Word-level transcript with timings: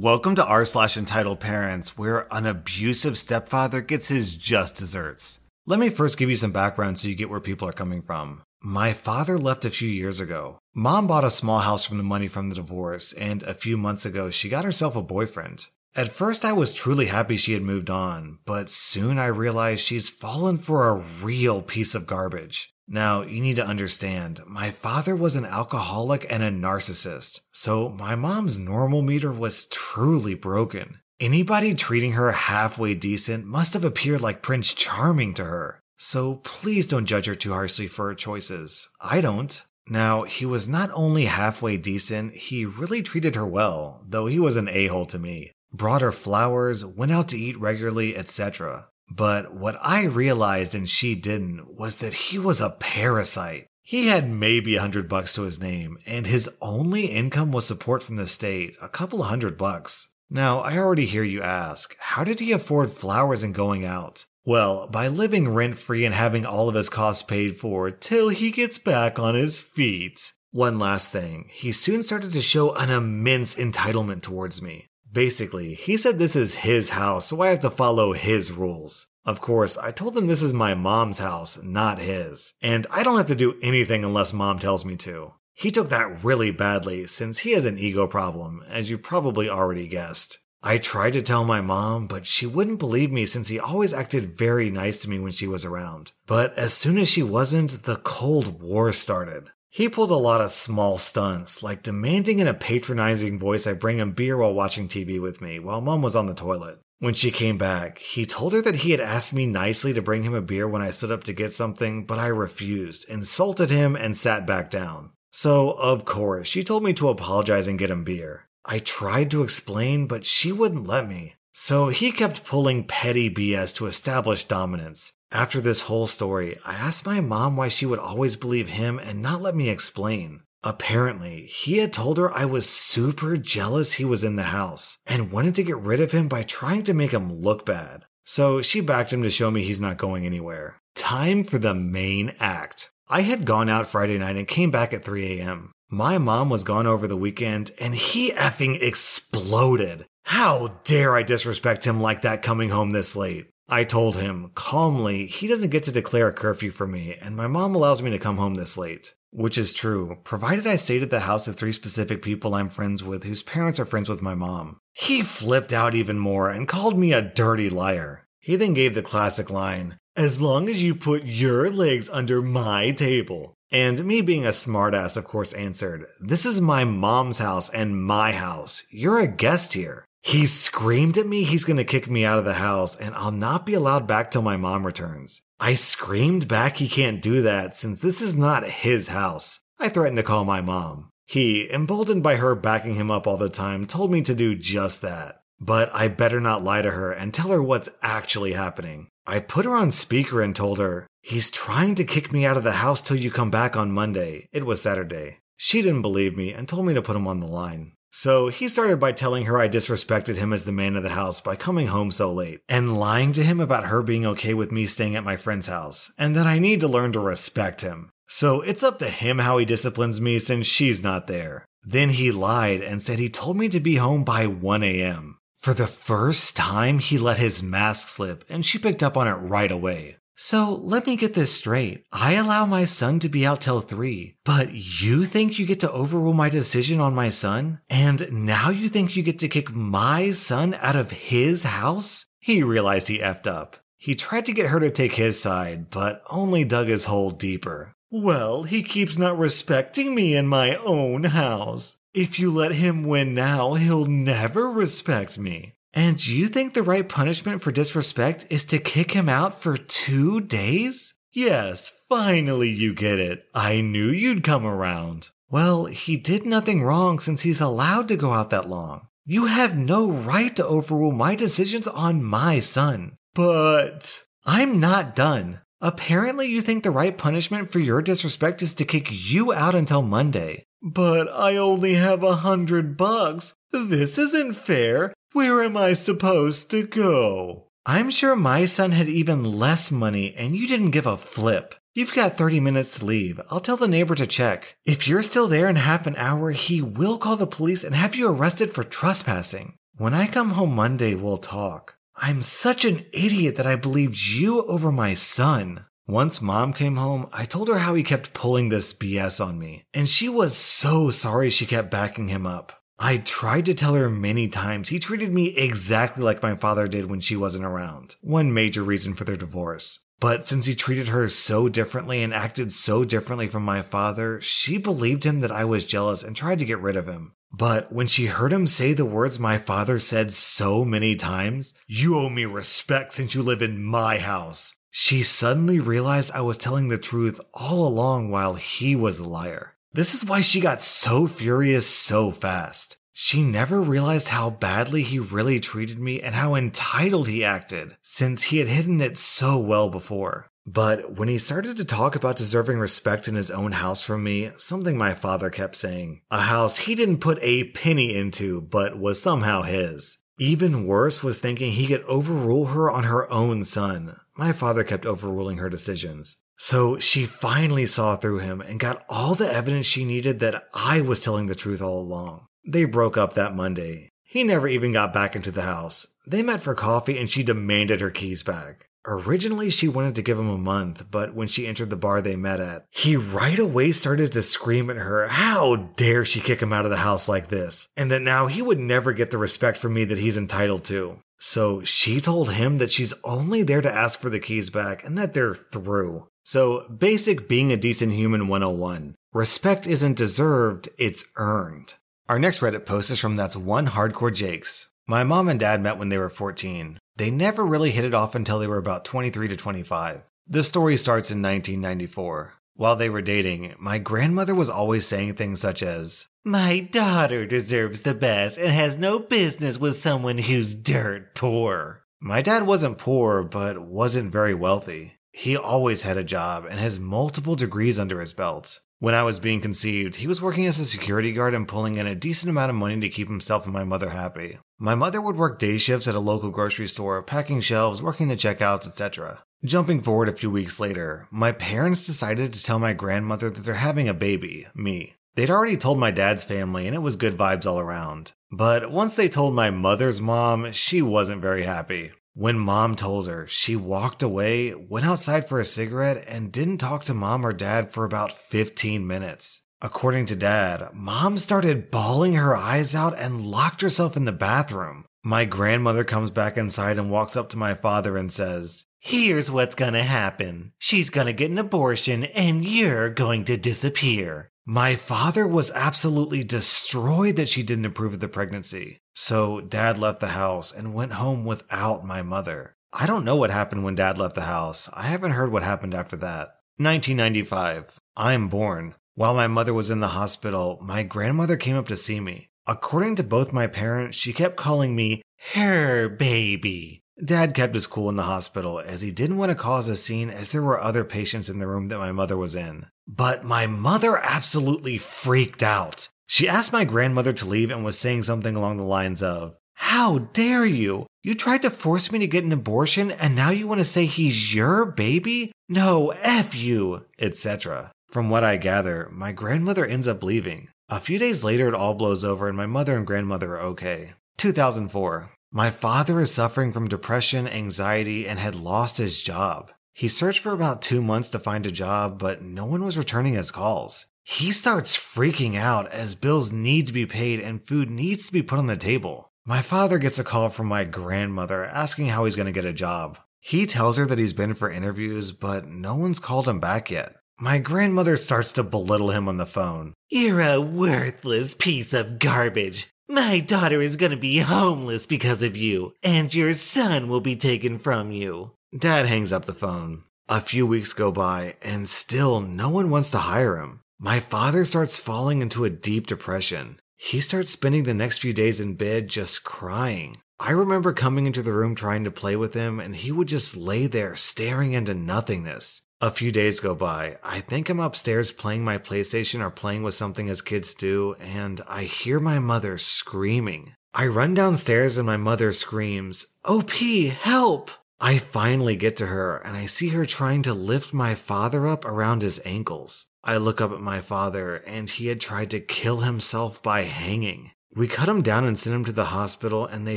Welcome 0.00 0.36
to 0.36 0.46
r 0.46 0.64
slash 0.64 0.96
entitled 0.96 1.40
parents, 1.40 1.98
where 1.98 2.32
an 2.32 2.46
abusive 2.46 3.18
stepfather 3.18 3.80
gets 3.80 4.06
his 4.06 4.36
just 4.36 4.76
desserts. 4.76 5.40
Let 5.66 5.80
me 5.80 5.88
first 5.88 6.16
give 6.16 6.30
you 6.30 6.36
some 6.36 6.52
background 6.52 7.00
so 7.00 7.08
you 7.08 7.16
get 7.16 7.28
where 7.28 7.40
people 7.40 7.66
are 7.66 7.72
coming 7.72 8.02
from. 8.02 8.42
My 8.62 8.92
father 8.92 9.36
left 9.36 9.64
a 9.64 9.70
few 9.70 9.88
years 9.88 10.20
ago. 10.20 10.60
Mom 10.72 11.08
bought 11.08 11.24
a 11.24 11.30
small 11.30 11.58
house 11.58 11.84
from 11.84 11.96
the 11.96 12.04
money 12.04 12.28
from 12.28 12.48
the 12.48 12.54
divorce, 12.54 13.12
and 13.14 13.42
a 13.42 13.54
few 13.54 13.76
months 13.76 14.06
ago, 14.06 14.30
she 14.30 14.48
got 14.48 14.64
herself 14.64 14.94
a 14.94 15.02
boyfriend. 15.02 15.66
At 15.96 16.12
first, 16.12 16.44
I 16.44 16.52
was 16.52 16.72
truly 16.72 17.06
happy 17.06 17.36
she 17.36 17.54
had 17.54 17.62
moved 17.62 17.90
on, 17.90 18.38
but 18.44 18.70
soon 18.70 19.18
I 19.18 19.26
realized 19.26 19.82
she's 19.82 20.08
fallen 20.08 20.58
for 20.58 20.88
a 20.88 21.04
real 21.24 21.60
piece 21.60 21.96
of 21.96 22.06
garbage. 22.06 22.72
Now, 22.90 23.22
you 23.22 23.42
need 23.42 23.56
to 23.56 23.66
understand, 23.66 24.40
my 24.46 24.70
father 24.70 25.14
was 25.14 25.36
an 25.36 25.44
alcoholic 25.44 26.26
and 26.30 26.42
a 26.42 26.50
narcissist, 26.50 27.40
so 27.52 27.90
my 27.90 28.14
mom's 28.14 28.58
normal 28.58 29.02
meter 29.02 29.30
was 29.30 29.66
truly 29.66 30.34
broken. 30.34 31.00
Anybody 31.20 31.74
treating 31.74 32.12
her 32.12 32.32
halfway 32.32 32.94
decent 32.94 33.44
must 33.44 33.74
have 33.74 33.84
appeared 33.84 34.22
like 34.22 34.40
Prince 34.40 34.72
Charming 34.72 35.34
to 35.34 35.44
her. 35.44 35.82
So 35.98 36.36
please 36.36 36.86
don't 36.86 37.06
judge 37.06 37.26
her 37.26 37.34
too 37.34 37.52
harshly 37.52 37.88
for 37.88 38.06
her 38.06 38.14
choices. 38.14 38.88
I 39.00 39.20
don't. 39.20 39.60
Now, 39.88 40.22
he 40.22 40.46
was 40.46 40.68
not 40.68 40.90
only 40.94 41.24
halfway 41.24 41.76
decent, 41.76 42.34
he 42.34 42.64
really 42.64 43.02
treated 43.02 43.34
her 43.34 43.46
well, 43.46 44.04
though 44.06 44.26
he 44.26 44.38
was 44.38 44.56
an 44.56 44.68
a 44.68 44.86
hole 44.86 45.06
to 45.06 45.18
me. 45.18 45.52
Brought 45.72 46.02
her 46.02 46.12
flowers, 46.12 46.86
went 46.86 47.12
out 47.12 47.28
to 47.28 47.38
eat 47.38 47.58
regularly, 47.58 48.16
etc. 48.16 48.88
But 49.10 49.54
what 49.54 49.78
I 49.80 50.04
realized 50.04 50.74
and 50.74 50.88
she 50.88 51.14
didn't 51.14 51.74
was 51.74 51.96
that 51.96 52.14
he 52.14 52.38
was 52.38 52.60
a 52.60 52.70
parasite. 52.70 53.66
He 53.82 54.08
had 54.08 54.28
maybe 54.28 54.76
a 54.76 54.80
hundred 54.80 55.08
bucks 55.08 55.32
to 55.34 55.42
his 55.42 55.60
name, 55.60 55.96
and 56.04 56.26
his 56.26 56.50
only 56.60 57.06
income 57.06 57.52
was 57.52 57.66
support 57.66 58.02
from 58.02 58.16
the 58.16 58.26
state, 58.26 58.74
a 58.82 58.88
couple 58.88 59.22
of 59.22 59.28
hundred 59.28 59.56
bucks. 59.56 60.08
Now, 60.30 60.60
I 60.60 60.76
already 60.76 61.06
hear 61.06 61.24
you 61.24 61.42
ask, 61.42 61.96
how 61.98 62.22
did 62.22 62.38
he 62.38 62.52
afford 62.52 62.92
flowers 62.92 63.42
and 63.42 63.54
going 63.54 63.86
out? 63.86 64.26
Well, 64.44 64.86
by 64.88 65.08
living 65.08 65.48
rent 65.48 65.78
free 65.78 66.04
and 66.04 66.14
having 66.14 66.44
all 66.44 66.68
of 66.68 66.74
his 66.74 66.90
costs 66.90 67.22
paid 67.22 67.58
for 67.58 67.90
till 67.90 68.28
he 68.28 68.50
gets 68.50 68.76
back 68.76 69.18
on 69.18 69.34
his 69.34 69.60
feet. 69.60 70.32
One 70.50 70.78
last 70.78 71.12
thing, 71.12 71.48
he 71.52 71.72
soon 71.72 72.02
started 72.02 72.32
to 72.32 72.42
show 72.42 72.74
an 72.74 72.90
immense 72.90 73.54
entitlement 73.54 74.22
towards 74.22 74.62
me. 74.62 74.87
Basically, 75.10 75.74
he 75.74 75.96
said 75.96 76.18
this 76.18 76.36
is 76.36 76.56
his 76.56 76.90
house, 76.90 77.26
so 77.28 77.40
I 77.40 77.48
have 77.48 77.60
to 77.60 77.70
follow 77.70 78.12
his 78.12 78.52
rules. 78.52 79.06
Of 79.24 79.40
course, 79.40 79.76
I 79.76 79.90
told 79.90 80.16
him 80.16 80.26
this 80.26 80.42
is 80.42 80.54
my 80.54 80.74
mom's 80.74 81.18
house, 81.18 81.62
not 81.62 81.98
his, 81.98 82.54
and 82.62 82.86
I 82.90 83.02
don't 83.02 83.18
have 83.18 83.26
to 83.26 83.34
do 83.34 83.56
anything 83.62 84.04
unless 84.04 84.32
mom 84.32 84.58
tells 84.58 84.84
me 84.84 84.96
to. 84.98 85.34
He 85.54 85.70
took 85.70 85.88
that 85.88 86.24
really 86.24 86.50
badly 86.50 87.06
since 87.06 87.38
he 87.38 87.52
has 87.52 87.64
an 87.64 87.78
ego 87.78 88.06
problem, 88.06 88.62
as 88.68 88.90
you 88.90 88.96
probably 88.96 89.48
already 89.48 89.88
guessed. 89.88 90.38
I 90.62 90.78
tried 90.78 91.12
to 91.12 91.22
tell 91.22 91.44
my 91.44 91.60
mom, 91.60 92.06
but 92.06 92.26
she 92.26 92.46
wouldn't 92.46 92.78
believe 92.78 93.12
me 93.12 93.26
since 93.26 93.48
he 93.48 93.60
always 93.60 93.94
acted 93.94 94.36
very 94.36 94.70
nice 94.70 95.02
to 95.02 95.10
me 95.10 95.18
when 95.18 95.32
she 95.32 95.46
was 95.46 95.64
around. 95.64 96.12
But 96.26 96.56
as 96.58 96.74
soon 96.74 96.98
as 96.98 97.08
she 97.08 97.22
wasn't, 97.22 97.84
the 97.84 97.96
Cold 97.96 98.60
War 98.60 98.92
started. 98.92 99.50
He 99.70 99.88
pulled 99.88 100.10
a 100.10 100.16
lot 100.16 100.40
of 100.40 100.50
small 100.50 100.98
stunts, 100.98 101.62
like 101.62 101.82
demanding 101.82 102.38
in 102.38 102.46
a 102.46 102.54
patronizing 102.54 103.38
voice 103.38 103.66
I 103.66 103.74
bring 103.74 103.98
him 103.98 104.12
beer 104.12 104.36
while 104.36 104.54
watching 104.54 104.88
TV 104.88 105.20
with 105.20 105.40
me, 105.40 105.58
while 105.58 105.80
mom 105.80 106.02
was 106.02 106.16
on 106.16 106.26
the 106.26 106.34
toilet. 106.34 106.80
When 107.00 107.14
she 107.14 107.30
came 107.30 107.58
back, 107.58 107.98
he 107.98 108.26
told 108.26 108.52
her 108.54 108.62
that 108.62 108.76
he 108.76 108.90
had 108.90 109.00
asked 109.00 109.32
me 109.32 109.46
nicely 109.46 109.92
to 109.92 110.02
bring 110.02 110.24
him 110.24 110.34
a 110.34 110.40
beer 110.40 110.66
when 110.66 110.82
I 110.82 110.90
stood 110.90 111.12
up 111.12 111.22
to 111.24 111.32
get 111.32 111.52
something, 111.52 112.06
but 112.06 112.18
I 112.18 112.26
refused, 112.26 113.08
insulted 113.08 113.70
him, 113.70 113.94
and 113.94 114.16
sat 114.16 114.46
back 114.46 114.70
down. 114.70 115.10
So, 115.30 115.70
of 115.72 116.04
course, 116.04 116.48
she 116.48 116.64
told 116.64 116.82
me 116.82 116.92
to 116.94 117.08
apologize 117.08 117.66
and 117.66 117.78
get 117.78 117.90
him 117.90 118.02
beer. 118.02 118.48
I 118.64 118.80
tried 118.80 119.30
to 119.30 119.42
explain, 119.42 120.06
but 120.06 120.26
she 120.26 120.50
wouldn't 120.50 120.88
let 120.88 121.08
me. 121.08 121.36
So 121.52 121.88
he 121.88 122.12
kept 122.12 122.44
pulling 122.44 122.84
petty 122.84 123.28
BS 123.30 123.74
to 123.76 123.86
establish 123.86 124.44
dominance. 124.44 125.12
After 125.30 125.60
this 125.60 125.82
whole 125.82 126.06
story, 126.06 126.58
I 126.64 126.74
asked 126.74 127.04
my 127.04 127.20
mom 127.20 127.56
why 127.56 127.68
she 127.68 127.84
would 127.84 127.98
always 127.98 128.36
believe 128.36 128.68
him 128.68 128.98
and 128.98 129.20
not 129.20 129.42
let 129.42 129.54
me 129.54 129.68
explain. 129.68 130.40
Apparently, 130.64 131.44
he 131.46 131.78
had 131.78 131.92
told 131.92 132.18
her 132.18 132.34
I 132.34 132.46
was 132.46 132.68
super 132.68 133.36
jealous 133.36 133.92
he 133.92 134.04
was 134.04 134.24
in 134.24 134.36
the 134.36 134.44
house 134.44 134.98
and 135.06 135.30
wanted 135.30 135.54
to 135.56 135.62
get 135.62 135.76
rid 135.76 136.00
of 136.00 136.12
him 136.12 136.28
by 136.28 136.42
trying 136.42 136.82
to 136.84 136.94
make 136.94 137.12
him 137.12 137.40
look 137.40 137.66
bad. 137.66 138.04
So 138.24 138.62
she 138.62 138.80
backed 138.80 139.12
him 139.12 139.22
to 139.22 139.30
show 139.30 139.50
me 139.50 139.62
he's 139.62 139.80
not 139.80 139.98
going 139.98 140.26
anywhere. 140.26 140.80
Time 140.94 141.44
for 141.44 141.58
the 141.58 141.74
main 141.74 142.34
act. 142.40 142.90
I 143.08 143.20
had 143.22 143.44
gone 143.44 143.68
out 143.68 143.86
Friday 143.86 144.18
night 144.18 144.36
and 144.36 144.48
came 144.48 144.70
back 144.70 144.92
at 144.92 145.04
3 145.04 145.40
a.m. 145.40 145.72
My 145.90 146.18
mom 146.18 146.50
was 146.50 146.64
gone 146.64 146.86
over 146.86 147.06
the 147.06 147.16
weekend 147.16 147.70
and 147.78 147.94
he 147.94 148.32
effing 148.32 148.82
exploded. 148.82 150.06
How 150.24 150.80
dare 150.84 151.16
I 151.16 151.22
disrespect 151.22 151.84
him 151.86 152.00
like 152.00 152.22
that 152.22 152.42
coming 152.42 152.68
home 152.68 152.90
this 152.90 153.16
late? 153.16 153.46
I 153.68 153.84
told 153.84 154.16
him 154.16 154.50
calmly 154.54 155.26
he 155.26 155.46
doesn't 155.46 155.70
get 155.70 155.82
to 155.84 155.92
declare 155.92 156.28
a 156.28 156.32
curfew 156.32 156.70
for 156.70 156.86
me, 156.86 157.16
and 157.20 157.36
my 157.36 157.46
mom 157.46 157.74
allows 157.74 158.00
me 158.00 158.10
to 158.10 158.18
come 158.18 158.38
home 158.38 158.54
this 158.54 158.78
late. 158.78 159.14
Which 159.30 159.58
is 159.58 159.74
true, 159.74 160.16
provided 160.24 160.66
I 160.66 160.76
stayed 160.76 161.02
at 161.02 161.10
the 161.10 161.20
house 161.20 161.46
of 161.46 161.56
three 161.56 161.72
specific 161.72 162.22
people 162.22 162.54
I'm 162.54 162.70
friends 162.70 163.04
with 163.04 163.24
whose 163.24 163.42
parents 163.42 163.78
are 163.78 163.84
friends 163.84 164.08
with 164.08 164.22
my 164.22 164.34
mom. 164.34 164.80
He 164.94 165.22
flipped 165.22 165.72
out 165.72 165.94
even 165.94 166.18
more 166.18 166.48
and 166.48 166.66
called 166.66 166.98
me 166.98 167.12
a 167.12 167.20
dirty 167.20 167.68
liar. 167.68 168.26
He 168.40 168.56
then 168.56 168.72
gave 168.72 168.94
the 168.94 169.02
classic 169.02 169.50
line, 169.50 169.98
as 170.16 170.40
long 170.40 170.70
as 170.70 170.82
you 170.82 170.94
put 170.94 171.24
your 171.24 171.68
legs 171.68 172.08
under 172.08 172.40
my 172.40 172.90
table. 172.92 173.54
And 173.70 174.02
me 174.06 174.22
being 174.22 174.46
a 174.46 174.50
smartass, 174.50 175.18
of 175.18 175.26
course, 175.26 175.52
answered, 175.52 176.06
This 176.18 176.46
is 176.46 176.58
my 176.58 176.84
mom's 176.84 177.36
house 177.36 177.68
and 177.68 178.02
my 178.02 178.32
house. 178.32 178.82
You're 178.90 179.18
a 179.18 179.26
guest 179.26 179.74
here. 179.74 180.06
He 180.22 180.46
screamed 180.46 181.16
at 181.16 181.26
me 181.26 181.44
he's 181.44 181.64
going 181.64 181.76
to 181.76 181.84
kick 181.84 182.08
me 182.08 182.24
out 182.24 182.38
of 182.38 182.44
the 182.44 182.54
house 182.54 182.96
and 182.96 183.14
I'll 183.14 183.32
not 183.32 183.64
be 183.64 183.74
allowed 183.74 184.06
back 184.06 184.30
till 184.30 184.42
my 184.42 184.56
mom 184.56 184.84
returns. 184.84 185.42
I 185.60 185.74
screamed 185.74 186.48
back 186.48 186.76
he 186.76 186.88
can't 186.88 187.22
do 187.22 187.42
that 187.42 187.74
since 187.74 188.00
this 188.00 188.20
is 188.20 188.36
not 188.36 188.64
his 188.64 189.08
house. 189.08 189.60
I 189.78 189.88
threatened 189.88 190.16
to 190.18 190.22
call 190.22 190.44
my 190.44 190.60
mom. 190.60 191.10
He, 191.26 191.70
emboldened 191.70 192.22
by 192.22 192.36
her 192.36 192.54
backing 192.54 192.94
him 192.94 193.10
up 193.10 193.26
all 193.26 193.36
the 193.36 193.50
time, 193.50 193.86
told 193.86 194.10
me 194.10 194.22
to 194.22 194.34
do 194.34 194.54
just 194.54 195.02
that. 195.02 195.42
But 195.60 195.90
I 195.92 196.08
better 196.08 196.40
not 196.40 196.64
lie 196.64 196.82
to 196.82 196.90
her 196.90 197.12
and 197.12 197.34
tell 197.34 197.48
her 197.48 197.62
what's 197.62 197.88
actually 198.02 198.52
happening. 198.52 199.08
I 199.26 199.40
put 199.40 199.66
her 199.66 199.74
on 199.74 199.90
speaker 199.90 200.40
and 200.40 200.54
told 200.54 200.78
her, 200.78 201.06
He's 201.20 201.50
trying 201.50 201.96
to 201.96 202.04
kick 202.04 202.32
me 202.32 202.46
out 202.46 202.56
of 202.56 202.64
the 202.64 202.72
house 202.72 203.02
till 203.02 203.18
you 203.18 203.30
come 203.30 203.50
back 203.50 203.76
on 203.76 203.92
Monday. 203.92 204.48
It 204.52 204.64
was 204.64 204.80
Saturday. 204.80 205.40
She 205.56 205.82
didn't 205.82 206.02
believe 206.02 206.36
me 206.36 206.52
and 206.52 206.66
told 206.66 206.86
me 206.86 206.94
to 206.94 207.02
put 207.02 207.16
him 207.16 207.26
on 207.26 207.40
the 207.40 207.46
line. 207.46 207.92
So 208.20 208.48
he 208.48 208.68
started 208.68 208.98
by 208.98 209.12
telling 209.12 209.44
her 209.44 209.58
I 209.58 209.68
disrespected 209.68 210.34
him 210.34 210.52
as 210.52 210.64
the 210.64 210.72
man 210.72 210.96
of 210.96 211.04
the 211.04 211.10
house 211.10 211.40
by 211.40 211.54
coming 211.54 211.86
home 211.86 212.10
so 212.10 212.32
late, 212.32 212.62
and 212.68 212.98
lying 212.98 213.32
to 213.34 213.44
him 213.44 213.60
about 213.60 213.84
her 213.84 214.02
being 214.02 214.26
okay 214.26 214.54
with 214.54 214.72
me 214.72 214.86
staying 214.86 215.14
at 215.14 215.22
my 215.22 215.36
friend's 215.36 215.68
house, 215.68 216.10
and 216.18 216.34
that 216.34 216.44
I 216.44 216.58
need 216.58 216.80
to 216.80 216.88
learn 216.88 217.12
to 217.12 217.20
respect 217.20 217.82
him. 217.82 218.10
So 218.26 218.60
it's 218.60 218.82
up 218.82 218.98
to 218.98 219.08
him 219.08 219.38
how 219.38 219.58
he 219.58 219.64
disciplines 219.64 220.20
me 220.20 220.40
since 220.40 220.66
she's 220.66 221.00
not 221.00 221.28
there. 221.28 221.64
Then 221.84 222.10
he 222.10 222.32
lied 222.32 222.80
and 222.80 223.00
said 223.00 223.20
he 223.20 223.30
told 223.30 223.56
me 223.56 223.68
to 223.68 223.78
be 223.78 223.94
home 223.94 224.24
by 224.24 224.48
1 224.48 224.82
a.m. 224.82 225.38
For 225.56 225.72
the 225.72 225.86
first 225.86 226.56
time, 226.56 226.98
he 226.98 227.18
let 227.18 227.38
his 227.38 227.62
mask 227.62 228.08
slip, 228.08 228.44
and 228.48 228.66
she 228.66 228.80
picked 228.80 229.04
up 229.04 229.16
on 229.16 229.28
it 229.28 229.34
right 229.34 229.70
away. 229.70 230.16
So 230.40 230.80
let 230.84 231.04
me 231.04 231.16
get 231.16 231.34
this 231.34 231.52
straight. 231.52 232.04
I 232.12 232.34
allow 232.34 232.64
my 232.64 232.84
son 232.84 233.18
to 233.20 233.28
be 233.28 233.44
out 233.44 233.60
till 233.60 233.80
three, 233.80 234.36
but 234.44 234.72
you 234.72 235.24
think 235.24 235.58
you 235.58 235.66
get 235.66 235.80
to 235.80 235.90
overrule 235.90 236.32
my 236.32 236.48
decision 236.48 237.00
on 237.00 237.12
my 237.12 237.28
son? 237.28 237.80
And 237.90 238.46
now 238.46 238.70
you 238.70 238.88
think 238.88 239.16
you 239.16 239.24
get 239.24 239.40
to 239.40 239.48
kick 239.48 239.74
my 239.74 240.30
son 240.30 240.74
out 240.80 240.94
of 240.94 241.10
his 241.10 241.64
house? 241.64 242.24
He 242.38 242.62
realized 242.62 243.08
he 243.08 243.18
effed 243.18 243.48
up. 243.48 243.78
He 243.96 244.14
tried 244.14 244.46
to 244.46 244.52
get 244.52 244.68
her 244.68 244.78
to 244.78 244.92
take 244.92 245.14
his 245.14 245.42
side, 245.42 245.90
but 245.90 246.22
only 246.30 246.62
dug 246.62 246.86
his 246.86 247.06
hole 247.06 247.32
deeper. 247.32 247.96
Well, 248.08 248.62
he 248.62 248.84
keeps 248.84 249.18
not 249.18 249.36
respecting 249.36 250.14
me 250.14 250.36
in 250.36 250.46
my 250.46 250.76
own 250.76 251.24
house. 251.24 251.96
If 252.14 252.38
you 252.38 252.52
let 252.52 252.72
him 252.72 253.02
win 253.02 253.34
now, 253.34 253.74
he'll 253.74 254.06
never 254.06 254.70
respect 254.70 255.36
me. 255.36 255.74
And 255.98 256.24
you 256.24 256.46
think 256.46 256.74
the 256.74 256.84
right 256.84 257.08
punishment 257.08 257.60
for 257.60 257.72
disrespect 257.72 258.46
is 258.50 258.64
to 258.66 258.78
kick 258.78 259.10
him 259.10 259.28
out 259.28 259.60
for 259.60 259.76
two 259.76 260.40
days? 260.40 261.14
Yes, 261.32 261.92
finally 262.08 262.70
you 262.70 262.94
get 262.94 263.18
it. 263.18 263.42
I 263.52 263.80
knew 263.80 264.06
you'd 264.06 264.44
come 264.44 264.64
around. 264.64 265.30
Well, 265.50 265.86
he 265.86 266.16
did 266.16 266.46
nothing 266.46 266.84
wrong 266.84 267.18
since 267.18 267.40
he's 267.40 267.60
allowed 267.60 268.06
to 268.08 268.16
go 268.16 268.32
out 268.32 268.50
that 268.50 268.68
long. 268.68 269.08
You 269.24 269.46
have 269.46 269.76
no 269.76 270.08
right 270.08 270.54
to 270.54 270.64
overrule 270.64 271.10
my 271.10 271.34
decisions 271.34 271.88
on 271.88 272.22
my 272.22 272.60
son. 272.60 273.16
But 273.34 274.22
I'm 274.46 274.78
not 274.78 275.16
done. 275.16 275.62
Apparently, 275.80 276.46
you 276.46 276.60
think 276.60 276.84
the 276.84 276.92
right 276.92 277.18
punishment 277.18 277.72
for 277.72 277.80
your 277.80 278.02
disrespect 278.02 278.62
is 278.62 278.72
to 278.74 278.84
kick 278.84 279.08
you 279.10 279.52
out 279.52 279.74
until 279.74 280.02
Monday. 280.02 280.64
But 280.80 281.28
I 281.32 281.56
only 281.56 281.94
have 281.94 282.22
a 282.22 282.36
hundred 282.36 282.96
bucks. 282.96 283.52
This 283.72 284.16
isn't 284.16 284.54
fair. 284.54 285.12
Where 285.32 285.62
am 285.62 285.76
I 285.76 285.92
supposed 285.92 286.70
to 286.70 286.86
go? 286.86 287.68
I'm 287.84 288.10
sure 288.10 288.34
my 288.34 288.64
son 288.64 288.92
had 288.92 289.10
even 289.10 289.44
less 289.44 289.90
money 289.92 290.34
and 290.34 290.56
you 290.56 290.66
didn't 290.66 290.92
give 290.92 291.06
a 291.06 291.18
flip. 291.18 291.74
You've 291.94 292.14
got 292.14 292.38
30 292.38 292.60
minutes 292.60 292.98
to 292.98 293.04
leave. 293.04 293.38
I'll 293.50 293.60
tell 293.60 293.76
the 293.76 293.88
neighbor 293.88 294.14
to 294.14 294.26
check. 294.26 294.76
If 294.86 295.06
you're 295.06 295.22
still 295.22 295.46
there 295.46 295.68
in 295.68 295.76
half 295.76 296.06
an 296.06 296.16
hour, 296.16 296.52
he 296.52 296.80
will 296.80 297.18
call 297.18 297.36
the 297.36 297.46
police 297.46 297.84
and 297.84 297.94
have 297.94 298.16
you 298.16 298.28
arrested 298.28 298.70
for 298.70 298.84
trespassing. 298.84 299.74
When 299.98 300.14
I 300.14 300.28
come 300.28 300.52
home 300.52 300.74
Monday, 300.74 301.14
we'll 301.14 301.36
talk. 301.36 301.96
I'm 302.16 302.40
such 302.40 302.86
an 302.86 303.04
idiot 303.12 303.56
that 303.56 303.66
I 303.66 303.76
believed 303.76 304.18
you 304.18 304.64
over 304.64 304.90
my 304.90 305.12
son. 305.12 305.84
Once 306.06 306.40
mom 306.40 306.72
came 306.72 306.96
home, 306.96 307.28
I 307.34 307.44
told 307.44 307.68
her 307.68 307.80
how 307.80 307.94
he 307.94 308.02
kept 308.02 308.32
pulling 308.32 308.70
this 308.70 308.94
BS 308.94 309.44
on 309.44 309.58
me, 309.58 309.84
and 309.92 310.08
she 310.08 310.26
was 310.30 310.56
so 310.56 311.10
sorry 311.10 311.50
she 311.50 311.66
kept 311.66 311.90
backing 311.90 312.28
him 312.28 312.46
up. 312.46 312.72
I 313.00 313.18
tried 313.18 313.64
to 313.66 313.74
tell 313.74 313.94
her 313.94 314.10
many 314.10 314.48
times 314.48 314.88
he 314.88 314.98
treated 314.98 315.32
me 315.32 315.56
exactly 315.56 316.24
like 316.24 316.42
my 316.42 316.56
father 316.56 316.88
did 316.88 317.08
when 317.08 317.20
she 317.20 317.36
wasn't 317.36 317.64
around, 317.64 318.16
one 318.22 318.52
major 318.52 318.82
reason 318.82 319.14
for 319.14 319.22
their 319.24 319.36
divorce. 319.36 320.00
But 320.20 320.44
since 320.44 320.66
he 320.66 320.74
treated 320.74 321.08
her 321.08 321.28
so 321.28 321.68
differently 321.68 322.24
and 322.24 322.34
acted 322.34 322.72
so 322.72 323.04
differently 323.04 323.46
from 323.46 323.62
my 323.62 323.82
father, 323.82 324.40
she 324.40 324.76
believed 324.76 325.24
him 325.24 325.40
that 325.40 325.52
I 325.52 325.64
was 325.64 325.84
jealous 325.84 326.24
and 326.24 326.34
tried 326.34 326.58
to 326.58 326.64
get 326.64 326.80
rid 326.80 326.96
of 326.96 327.06
him. 327.06 327.34
But 327.52 327.92
when 327.92 328.08
she 328.08 328.26
heard 328.26 328.52
him 328.52 328.66
say 328.66 328.92
the 328.92 329.04
words 329.04 329.38
my 329.38 329.58
father 329.58 330.00
said 330.00 330.32
so 330.32 330.84
many 330.84 331.14
times, 331.14 331.74
you 331.86 332.18
owe 332.18 332.28
me 332.28 332.46
respect 332.46 333.12
since 333.12 333.34
you 333.34 333.42
live 333.42 333.62
in 333.62 333.82
my 333.82 334.18
house, 334.18 334.74
she 334.90 335.22
suddenly 335.22 335.78
realized 335.78 336.32
I 336.32 336.40
was 336.40 336.58
telling 336.58 336.88
the 336.88 336.98
truth 336.98 337.40
all 337.54 337.86
along 337.86 338.30
while 338.30 338.54
he 338.54 338.96
was 338.96 339.18
the 339.18 339.28
liar. 339.28 339.76
This 339.92 340.14
is 340.14 340.24
why 340.24 340.40
she 340.42 340.60
got 340.60 340.82
so 340.82 341.26
furious 341.26 341.86
so 341.86 342.30
fast. 342.30 342.98
She 343.12 343.42
never 343.42 343.80
realized 343.80 344.28
how 344.28 344.50
badly 344.50 345.02
he 345.02 345.18
really 345.18 345.58
treated 345.58 345.98
me 345.98 346.20
and 346.20 346.34
how 346.34 346.54
entitled 346.54 347.26
he 347.26 347.42
acted, 347.42 347.96
since 348.00 348.44
he 348.44 348.58
had 348.58 348.68
hidden 348.68 349.00
it 349.00 349.18
so 349.18 349.58
well 349.58 349.90
before. 349.90 350.50
But 350.64 351.16
when 351.16 351.28
he 351.28 351.38
started 351.38 351.78
to 351.78 351.84
talk 351.84 352.14
about 352.14 352.36
deserving 352.36 352.78
respect 352.78 353.26
in 353.26 353.34
his 353.34 353.50
own 353.50 353.72
house 353.72 354.02
from 354.02 354.22
me, 354.22 354.50
something 354.58 354.98
my 354.98 355.14
father 355.14 355.48
kept 355.48 355.76
saying, 355.76 356.20
a 356.30 356.42
house 356.42 356.76
he 356.76 356.94
didn't 356.94 357.18
put 357.18 357.38
a 357.40 357.64
penny 357.64 358.14
into, 358.14 358.60
but 358.60 358.98
was 358.98 359.20
somehow 359.20 359.62
his. 359.62 360.18
Even 360.38 360.86
worse 360.86 361.22
was 361.22 361.40
thinking 361.40 361.72
he 361.72 361.86
could 361.86 362.04
overrule 362.04 362.66
her 362.66 362.90
on 362.90 363.04
her 363.04 363.28
own 363.32 363.64
son. 363.64 364.16
My 364.36 364.52
father 364.52 364.84
kept 364.84 365.06
overruling 365.06 365.56
her 365.56 365.70
decisions. 365.70 366.36
So 366.58 366.98
she 366.98 367.24
finally 367.24 367.86
saw 367.86 368.16
through 368.16 368.40
him 368.40 368.60
and 368.60 368.80
got 368.80 369.04
all 369.08 369.36
the 369.36 369.50
evidence 369.50 369.86
she 369.86 370.04
needed 370.04 370.40
that 370.40 370.68
I 370.74 371.00
was 371.00 371.22
telling 371.22 371.46
the 371.46 371.54
truth 371.54 371.80
all 371.80 372.00
along. 372.00 372.46
They 372.66 372.84
broke 372.84 373.16
up 373.16 373.34
that 373.34 373.54
Monday. 373.54 374.10
He 374.24 374.42
never 374.42 374.68
even 374.68 374.92
got 374.92 375.14
back 375.14 375.36
into 375.36 375.52
the 375.52 375.62
house. 375.62 376.08
They 376.26 376.42
met 376.42 376.60
for 376.60 376.74
coffee 376.74 377.16
and 377.16 377.30
she 377.30 377.44
demanded 377.44 378.00
her 378.00 378.10
keys 378.10 378.42
back. 378.42 378.88
Originally, 379.06 379.70
she 379.70 379.88
wanted 379.88 380.16
to 380.16 380.22
give 380.22 380.38
him 380.38 380.50
a 380.50 380.58
month, 380.58 381.06
but 381.10 381.34
when 381.34 381.48
she 381.48 381.66
entered 381.66 381.88
the 381.88 381.96
bar 381.96 382.20
they 382.20 382.36
met 382.36 382.60
at, 382.60 382.84
he 382.90 383.16
right 383.16 383.58
away 383.58 383.92
started 383.92 384.32
to 384.32 384.42
scream 384.42 384.90
at 384.90 384.96
her, 384.96 385.28
How 385.28 385.76
dare 385.76 386.26
she 386.26 386.40
kick 386.40 386.60
him 386.60 386.74
out 386.74 386.84
of 386.84 386.90
the 386.90 386.98
house 386.98 387.28
like 387.28 387.48
this? 387.48 387.88
And 387.96 388.10
that 388.10 388.20
now 388.20 388.48
he 388.48 388.60
would 388.60 388.78
never 388.78 389.14
get 389.14 389.30
the 389.30 389.38
respect 389.38 389.78
from 389.78 389.94
me 389.94 390.04
that 390.04 390.18
he's 390.18 390.36
entitled 390.36 390.84
to. 390.86 391.20
So 391.38 391.82
she 391.84 392.20
told 392.20 392.50
him 392.50 392.78
that 392.78 392.90
she's 392.90 393.14
only 393.24 393.62
there 393.62 393.80
to 393.80 393.90
ask 393.90 394.18
for 394.18 394.28
the 394.28 394.40
keys 394.40 394.70
back 394.70 395.04
and 395.04 395.16
that 395.16 395.32
they're 395.32 395.54
through. 395.54 396.27
So, 396.50 396.88
basic 396.88 397.46
being 397.46 397.72
a 397.72 397.76
decent 397.76 398.12
human 398.12 398.48
101. 398.48 399.16
Respect 399.34 399.86
isn't 399.86 400.16
deserved, 400.16 400.88
it's 400.96 401.26
earned. 401.36 401.96
Our 402.26 402.38
next 402.38 402.60
Reddit 402.60 402.86
post 402.86 403.10
is 403.10 403.20
from 403.20 403.36
That's 403.36 403.54
One 403.54 403.88
Hardcore 403.88 404.32
Jakes. 404.32 404.88
My 405.06 405.24
mom 405.24 405.50
and 405.50 405.60
dad 405.60 405.82
met 405.82 405.98
when 405.98 406.08
they 406.08 406.16
were 406.16 406.30
14. 406.30 406.98
They 407.16 407.30
never 407.30 407.66
really 407.66 407.90
hit 407.90 408.06
it 408.06 408.14
off 408.14 408.34
until 408.34 408.58
they 408.58 408.66
were 408.66 408.78
about 408.78 409.04
23 409.04 409.48
to 409.48 409.56
25. 409.58 410.22
This 410.46 410.66
story 410.66 410.96
starts 410.96 411.30
in 411.30 411.42
1994. 411.42 412.54
While 412.76 412.96
they 412.96 413.10
were 413.10 413.20
dating, 413.20 413.74
my 413.78 413.98
grandmother 413.98 414.54
was 414.54 414.70
always 414.70 415.04
saying 415.04 415.34
things 415.34 415.60
such 415.60 415.82
as, 415.82 416.28
My 416.44 416.80
daughter 416.80 417.44
deserves 417.44 418.00
the 418.00 418.14
best 418.14 418.56
and 418.56 418.72
has 418.72 418.96
no 418.96 419.18
business 419.18 419.76
with 419.76 419.96
someone 419.96 420.38
who's 420.38 420.74
dirt 420.74 421.34
poor. 421.34 422.04
My 422.20 422.40
dad 422.40 422.62
wasn't 422.62 422.96
poor, 422.96 423.42
but 423.42 423.82
wasn't 423.82 424.32
very 424.32 424.54
wealthy. 424.54 425.17
He 425.38 425.56
always 425.56 426.02
had 426.02 426.16
a 426.16 426.24
job 426.24 426.66
and 426.68 426.80
has 426.80 426.98
multiple 426.98 427.54
degrees 427.54 427.96
under 427.96 428.18
his 428.18 428.32
belt. 428.32 428.80
When 428.98 429.14
I 429.14 429.22
was 429.22 429.38
being 429.38 429.60
conceived, 429.60 430.16
he 430.16 430.26
was 430.26 430.42
working 430.42 430.66
as 430.66 430.80
a 430.80 430.84
security 430.84 431.32
guard 431.32 431.54
and 431.54 431.68
pulling 431.68 431.94
in 431.94 432.08
a 432.08 432.16
decent 432.16 432.50
amount 432.50 432.70
of 432.70 432.76
money 432.76 432.98
to 432.98 433.08
keep 433.08 433.28
himself 433.28 433.64
and 433.64 433.72
my 433.72 433.84
mother 433.84 434.10
happy. 434.10 434.58
My 434.80 434.96
mother 434.96 435.20
would 435.20 435.36
work 435.36 435.60
day 435.60 435.78
shifts 435.78 436.08
at 436.08 436.16
a 436.16 436.18
local 436.18 436.50
grocery 436.50 436.88
store, 436.88 437.22
packing 437.22 437.60
shelves, 437.60 438.02
working 438.02 438.26
the 438.26 438.34
checkouts, 438.34 438.88
etc. 438.88 439.44
Jumping 439.64 440.02
forward 440.02 440.28
a 440.28 440.34
few 440.34 440.50
weeks 440.50 440.80
later, 440.80 441.28
my 441.30 441.52
parents 441.52 442.04
decided 442.04 442.52
to 442.52 442.62
tell 442.64 442.80
my 442.80 442.92
grandmother 442.92 443.48
that 443.48 443.60
they're 443.60 443.74
having 443.74 444.08
a 444.08 444.14
baby, 444.14 444.66
me. 444.74 445.14
They'd 445.36 445.50
already 445.50 445.76
told 445.76 446.00
my 446.00 446.10
dad's 446.10 446.42
family 446.42 446.88
and 446.88 446.96
it 446.96 447.02
was 447.02 447.14
good 447.14 447.38
vibes 447.38 447.64
all 447.64 447.78
around. 447.78 448.32
But 448.50 448.90
once 448.90 449.14
they 449.14 449.28
told 449.28 449.54
my 449.54 449.70
mother's 449.70 450.20
mom, 450.20 450.72
she 450.72 451.00
wasn't 451.00 451.42
very 451.42 451.62
happy. 451.62 452.10
When 452.38 452.56
mom 452.56 452.94
told 452.94 453.26
her, 453.26 453.48
she 453.48 453.74
walked 453.74 454.22
away, 454.22 454.72
went 454.72 455.04
outside 455.04 455.48
for 455.48 455.58
a 455.58 455.64
cigarette, 455.64 456.24
and 456.28 456.52
didn't 456.52 456.78
talk 456.78 457.02
to 457.04 457.12
mom 457.12 457.44
or 457.44 457.52
dad 457.52 457.90
for 457.90 458.04
about 458.04 458.38
15 458.38 459.04
minutes. 459.04 459.62
According 459.82 460.26
to 460.26 460.36
dad, 460.36 460.90
mom 460.94 461.38
started 461.38 461.90
bawling 461.90 462.34
her 462.34 462.54
eyes 462.54 462.94
out 462.94 463.18
and 463.18 463.44
locked 463.44 463.80
herself 463.80 464.16
in 464.16 464.24
the 464.24 464.30
bathroom. 464.30 465.04
My 465.24 465.46
grandmother 465.46 466.04
comes 466.04 466.30
back 466.30 466.56
inside 466.56 466.96
and 466.96 467.10
walks 467.10 467.36
up 467.36 467.48
to 467.48 467.56
my 467.56 467.74
father 467.74 468.16
and 468.16 468.30
says, 468.30 468.84
Here's 469.00 469.50
what's 469.50 469.74
gonna 469.74 470.04
happen. 470.04 470.74
She's 470.78 471.10
gonna 471.10 471.32
get 471.32 471.50
an 471.50 471.58
abortion 471.58 472.22
and 472.22 472.64
you're 472.64 473.10
going 473.10 473.46
to 473.46 473.56
disappear. 473.56 474.52
My 474.70 474.96
father 474.96 475.46
was 475.46 475.70
absolutely 475.70 476.44
destroyed 476.44 477.36
that 477.36 477.48
she 477.48 477.62
didn't 477.62 477.86
approve 477.86 478.12
of 478.12 478.20
the 478.20 478.28
pregnancy. 478.28 478.98
So 479.14 479.62
dad 479.62 479.96
left 479.96 480.20
the 480.20 480.36
house 480.36 480.72
and 480.72 480.92
went 480.92 481.14
home 481.14 481.46
without 481.46 482.04
my 482.04 482.20
mother. 482.20 482.76
I 482.92 483.06
don't 483.06 483.24
know 483.24 483.36
what 483.36 483.50
happened 483.50 483.82
when 483.82 483.94
dad 483.94 484.18
left 484.18 484.34
the 484.34 484.42
house. 484.42 484.90
I 484.92 485.04
haven't 485.04 485.30
heard 485.30 485.50
what 485.50 485.62
happened 485.62 485.94
after 485.94 486.16
that. 486.16 486.56
1995. 486.76 487.98
I'm 488.14 488.48
born. 488.48 488.94
While 489.14 489.32
my 489.32 489.46
mother 489.46 489.72
was 489.72 489.90
in 489.90 490.00
the 490.00 490.08
hospital, 490.08 490.78
my 490.82 491.02
grandmother 491.02 491.56
came 491.56 491.76
up 491.76 491.88
to 491.88 491.96
see 491.96 492.20
me. 492.20 492.50
According 492.66 493.16
to 493.16 493.22
both 493.22 493.54
my 493.54 493.68
parents, 493.68 494.18
she 494.18 494.34
kept 494.34 494.58
calling 494.58 494.94
me 494.94 495.22
her 495.54 496.10
baby. 496.10 497.04
Dad 497.24 497.52
kept 497.52 497.74
his 497.74 497.88
cool 497.88 498.08
in 498.08 498.16
the 498.16 498.22
hospital 498.22 498.78
as 498.78 499.00
he 499.00 499.10
didn't 499.10 499.38
want 499.38 499.50
to 499.50 499.56
cause 499.56 499.88
a 499.88 499.96
scene 499.96 500.30
as 500.30 500.52
there 500.52 500.62
were 500.62 500.80
other 500.80 501.02
patients 501.04 501.50
in 501.50 501.58
the 501.58 501.66
room 501.66 501.88
that 501.88 501.98
my 501.98 502.12
mother 502.12 502.36
was 502.36 502.54
in. 502.54 502.86
But 503.08 503.44
my 503.44 503.66
mother 503.66 504.16
absolutely 504.18 504.98
freaked 504.98 505.62
out. 505.62 506.08
She 506.28 506.48
asked 506.48 506.72
my 506.72 506.84
grandmother 506.84 507.32
to 507.32 507.46
leave 507.46 507.70
and 507.70 507.84
was 507.84 507.98
saying 507.98 508.22
something 508.22 508.54
along 508.54 508.76
the 508.76 508.84
lines 508.84 509.22
of, 509.22 509.56
How 509.74 510.18
dare 510.18 510.64
you? 510.64 511.06
You 511.24 511.34
tried 511.34 511.62
to 511.62 511.70
force 511.70 512.12
me 512.12 512.20
to 512.20 512.26
get 512.28 512.44
an 512.44 512.52
abortion 512.52 513.10
and 513.10 513.34
now 513.34 513.50
you 513.50 513.66
want 513.66 513.80
to 513.80 513.84
say 513.84 514.06
he's 514.06 514.54
your 514.54 514.84
baby? 514.84 515.50
No, 515.68 516.10
F 516.10 516.54
you, 516.54 517.04
etc. 517.18 517.90
From 518.10 518.30
what 518.30 518.44
I 518.44 518.56
gather, 518.58 519.08
my 519.10 519.32
grandmother 519.32 519.84
ends 519.84 520.06
up 520.06 520.22
leaving. 520.22 520.68
A 520.88 521.00
few 521.00 521.18
days 521.18 521.42
later, 521.42 521.68
it 521.68 521.74
all 521.74 521.94
blows 521.94 522.24
over 522.24 522.46
and 522.46 522.56
my 522.56 522.66
mother 522.66 522.96
and 522.96 523.06
grandmother 523.06 523.56
are 523.56 523.62
okay. 523.62 524.12
2004. 524.36 525.30
My 525.50 525.70
father 525.70 526.20
is 526.20 526.30
suffering 526.30 526.74
from 526.74 526.88
depression, 526.88 527.48
anxiety, 527.48 528.28
and 528.28 528.38
had 528.38 528.54
lost 528.54 528.98
his 528.98 529.18
job. 529.18 529.70
He 529.94 530.06
searched 530.06 530.40
for 530.40 530.52
about 530.52 530.82
two 530.82 531.00
months 531.00 531.30
to 531.30 531.38
find 531.38 531.66
a 531.66 531.70
job, 531.70 532.18
but 532.18 532.42
no 532.42 532.66
one 532.66 532.84
was 532.84 532.98
returning 532.98 533.32
his 533.32 533.50
calls. 533.50 534.04
He 534.24 534.52
starts 534.52 534.96
freaking 534.96 535.56
out 535.56 535.90
as 535.90 536.14
bills 536.14 536.52
need 536.52 536.86
to 536.86 536.92
be 536.92 537.06
paid 537.06 537.40
and 537.40 537.66
food 537.66 537.88
needs 537.88 538.26
to 538.26 538.32
be 538.32 538.42
put 538.42 538.58
on 538.58 538.66
the 538.66 538.76
table. 538.76 539.32
My 539.46 539.62
father 539.62 539.96
gets 539.96 540.18
a 540.18 540.24
call 540.24 540.50
from 540.50 540.66
my 540.66 540.84
grandmother 540.84 541.64
asking 541.64 542.08
how 542.08 542.26
he's 542.26 542.36
going 542.36 542.44
to 542.44 542.52
get 542.52 542.66
a 542.66 542.72
job. 542.74 543.16
He 543.40 543.66
tells 543.66 543.96
her 543.96 544.04
that 544.04 544.18
he's 544.18 544.34
been 544.34 544.52
for 544.52 544.70
interviews, 544.70 545.32
but 545.32 545.66
no 545.66 545.94
one's 545.94 546.18
called 546.18 546.46
him 546.46 546.60
back 546.60 546.90
yet. 546.90 547.14
My 547.40 547.58
grandmother 547.58 548.18
starts 548.18 548.52
to 548.52 548.62
belittle 548.62 549.12
him 549.12 549.28
on 549.28 549.38
the 549.38 549.46
phone. 549.46 549.94
You're 550.10 550.42
a 550.42 550.60
worthless 550.60 551.54
piece 551.54 551.94
of 551.94 552.18
garbage. 552.18 552.88
My 553.10 553.40
daughter 553.40 553.80
is 553.80 553.96
gonna 553.96 554.18
be 554.18 554.40
homeless 554.40 555.06
because 555.06 555.40
of 555.40 555.56
you, 555.56 555.94
and 556.02 556.34
your 556.34 556.52
son 556.52 557.08
will 557.08 557.22
be 557.22 557.36
taken 557.36 557.78
from 557.78 558.12
you. 558.12 558.50
Dad 558.76 559.06
hangs 559.06 559.32
up 559.32 559.46
the 559.46 559.54
phone. 559.54 560.02
A 560.28 560.42
few 560.42 560.66
weeks 560.66 560.92
go 560.92 561.10
by, 561.10 561.56
and 561.62 561.88
still 561.88 562.42
no 562.42 562.68
one 562.68 562.90
wants 562.90 563.10
to 563.12 563.18
hire 563.18 563.56
him. 563.56 563.80
My 563.98 564.20
father 564.20 564.62
starts 564.62 564.98
falling 564.98 565.40
into 565.40 565.64
a 565.64 565.70
deep 565.70 566.06
depression. 566.06 566.80
He 566.96 567.22
starts 567.22 567.48
spending 567.48 567.84
the 567.84 567.94
next 567.94 568.18
few 568.18 568.34
days 568.34 568.60
in 568.60 568.74
bed 568.74 569.08
just 569.08 569.42
crying. 569.42 570.18
I 570.38 570.50
remember 570.50 570.92
coming 570.92 571.26
into 571.26 571.42
the 571.42 571.54
room 571.54 571.74
trying 571.74 572.04
to 572.04 572.10
play 572.10 572.36
with 572.36 572.52
him, 572.52 572.78
and 572.78 572.94
he 572.94 573.10
would 573.10 573.28
just 573.28 573.56
lay 573.56 573.86
there 573.86 574.16
staring 574.16 574.74
into 574.74 574.92
nothingness. 574.92 575.80
A 576.00 576.12
few 576.12 576.30
days 576.30 576.60
go 576.60 576.76
by. 576.76 577.18
I 577.24 577.40
think 577.40 577.68
I'm 577.68 577.80
upstairs 577.80 578.30
playing 578.30 578.62
my 578.62 578.78
PlayStation 578.78 579.40
or 579.40 579.50
playing 579.50 579.82
with 579.82 579.94
something 579.94 580.28
as 580.28 580.40
kids 580.40 580.72
do, 580.74 581.16
and 581.18 581.60
I 581.66 581.84
hear 581.84 582.20
my 582.20 582.38
mother 582.38 582.78
screaming. 582.78 583.74
I 583.92 584.06
run 584.06 584.32
downstairs 584.32 584.96
and 584.96 585.06
my 585.06 585.16
mother 585.16 585.52
screams, 585.52 586.26
OP, 586.44 586.70
help! 586.70 587.72
I 588.00 588.18
finally 588.18 588.76
get 588.76 588.96
to 588.98 589.06
her 589.06 589.38
and 589.38 589.56
I 589.56 589.66
see 589.66 589.88
her 589.88 590.06
trying 590.06 590.44
to 590.44 590.54
lift 590.54 590.94
my 590.94 591.16
father 591.16 591.66
up 591.66 591.84
around 591.84 592.22
his 592.22 592.40
ankles. 592.44 593.06
I 593.24 593.38
look 593.38 593.60
up 593.60 593.72
at 593.72 593.80
my 593.80 594.00
father 594.00 594.58
and 594.58 594.88
he 594.88 595.08
had 595.08 595.20
tried 595.20 595.50
to 595.50 595.58
kill 595.58 596.02
himself 596.02 596.62
by 596.62 596.82
hanging. 596.82 597.50
We 597.74 597.88
cut 597.88 598.08
him 598.08 598.22
down 598.22 598.44
and 598.44 598.56
send 598.56 598.76
him 598.76 598.84
to 598.84 598.92
the 598.92 599.06
hospital, 599.06 599.66
and 599.66 599.86
they 599.86 599.96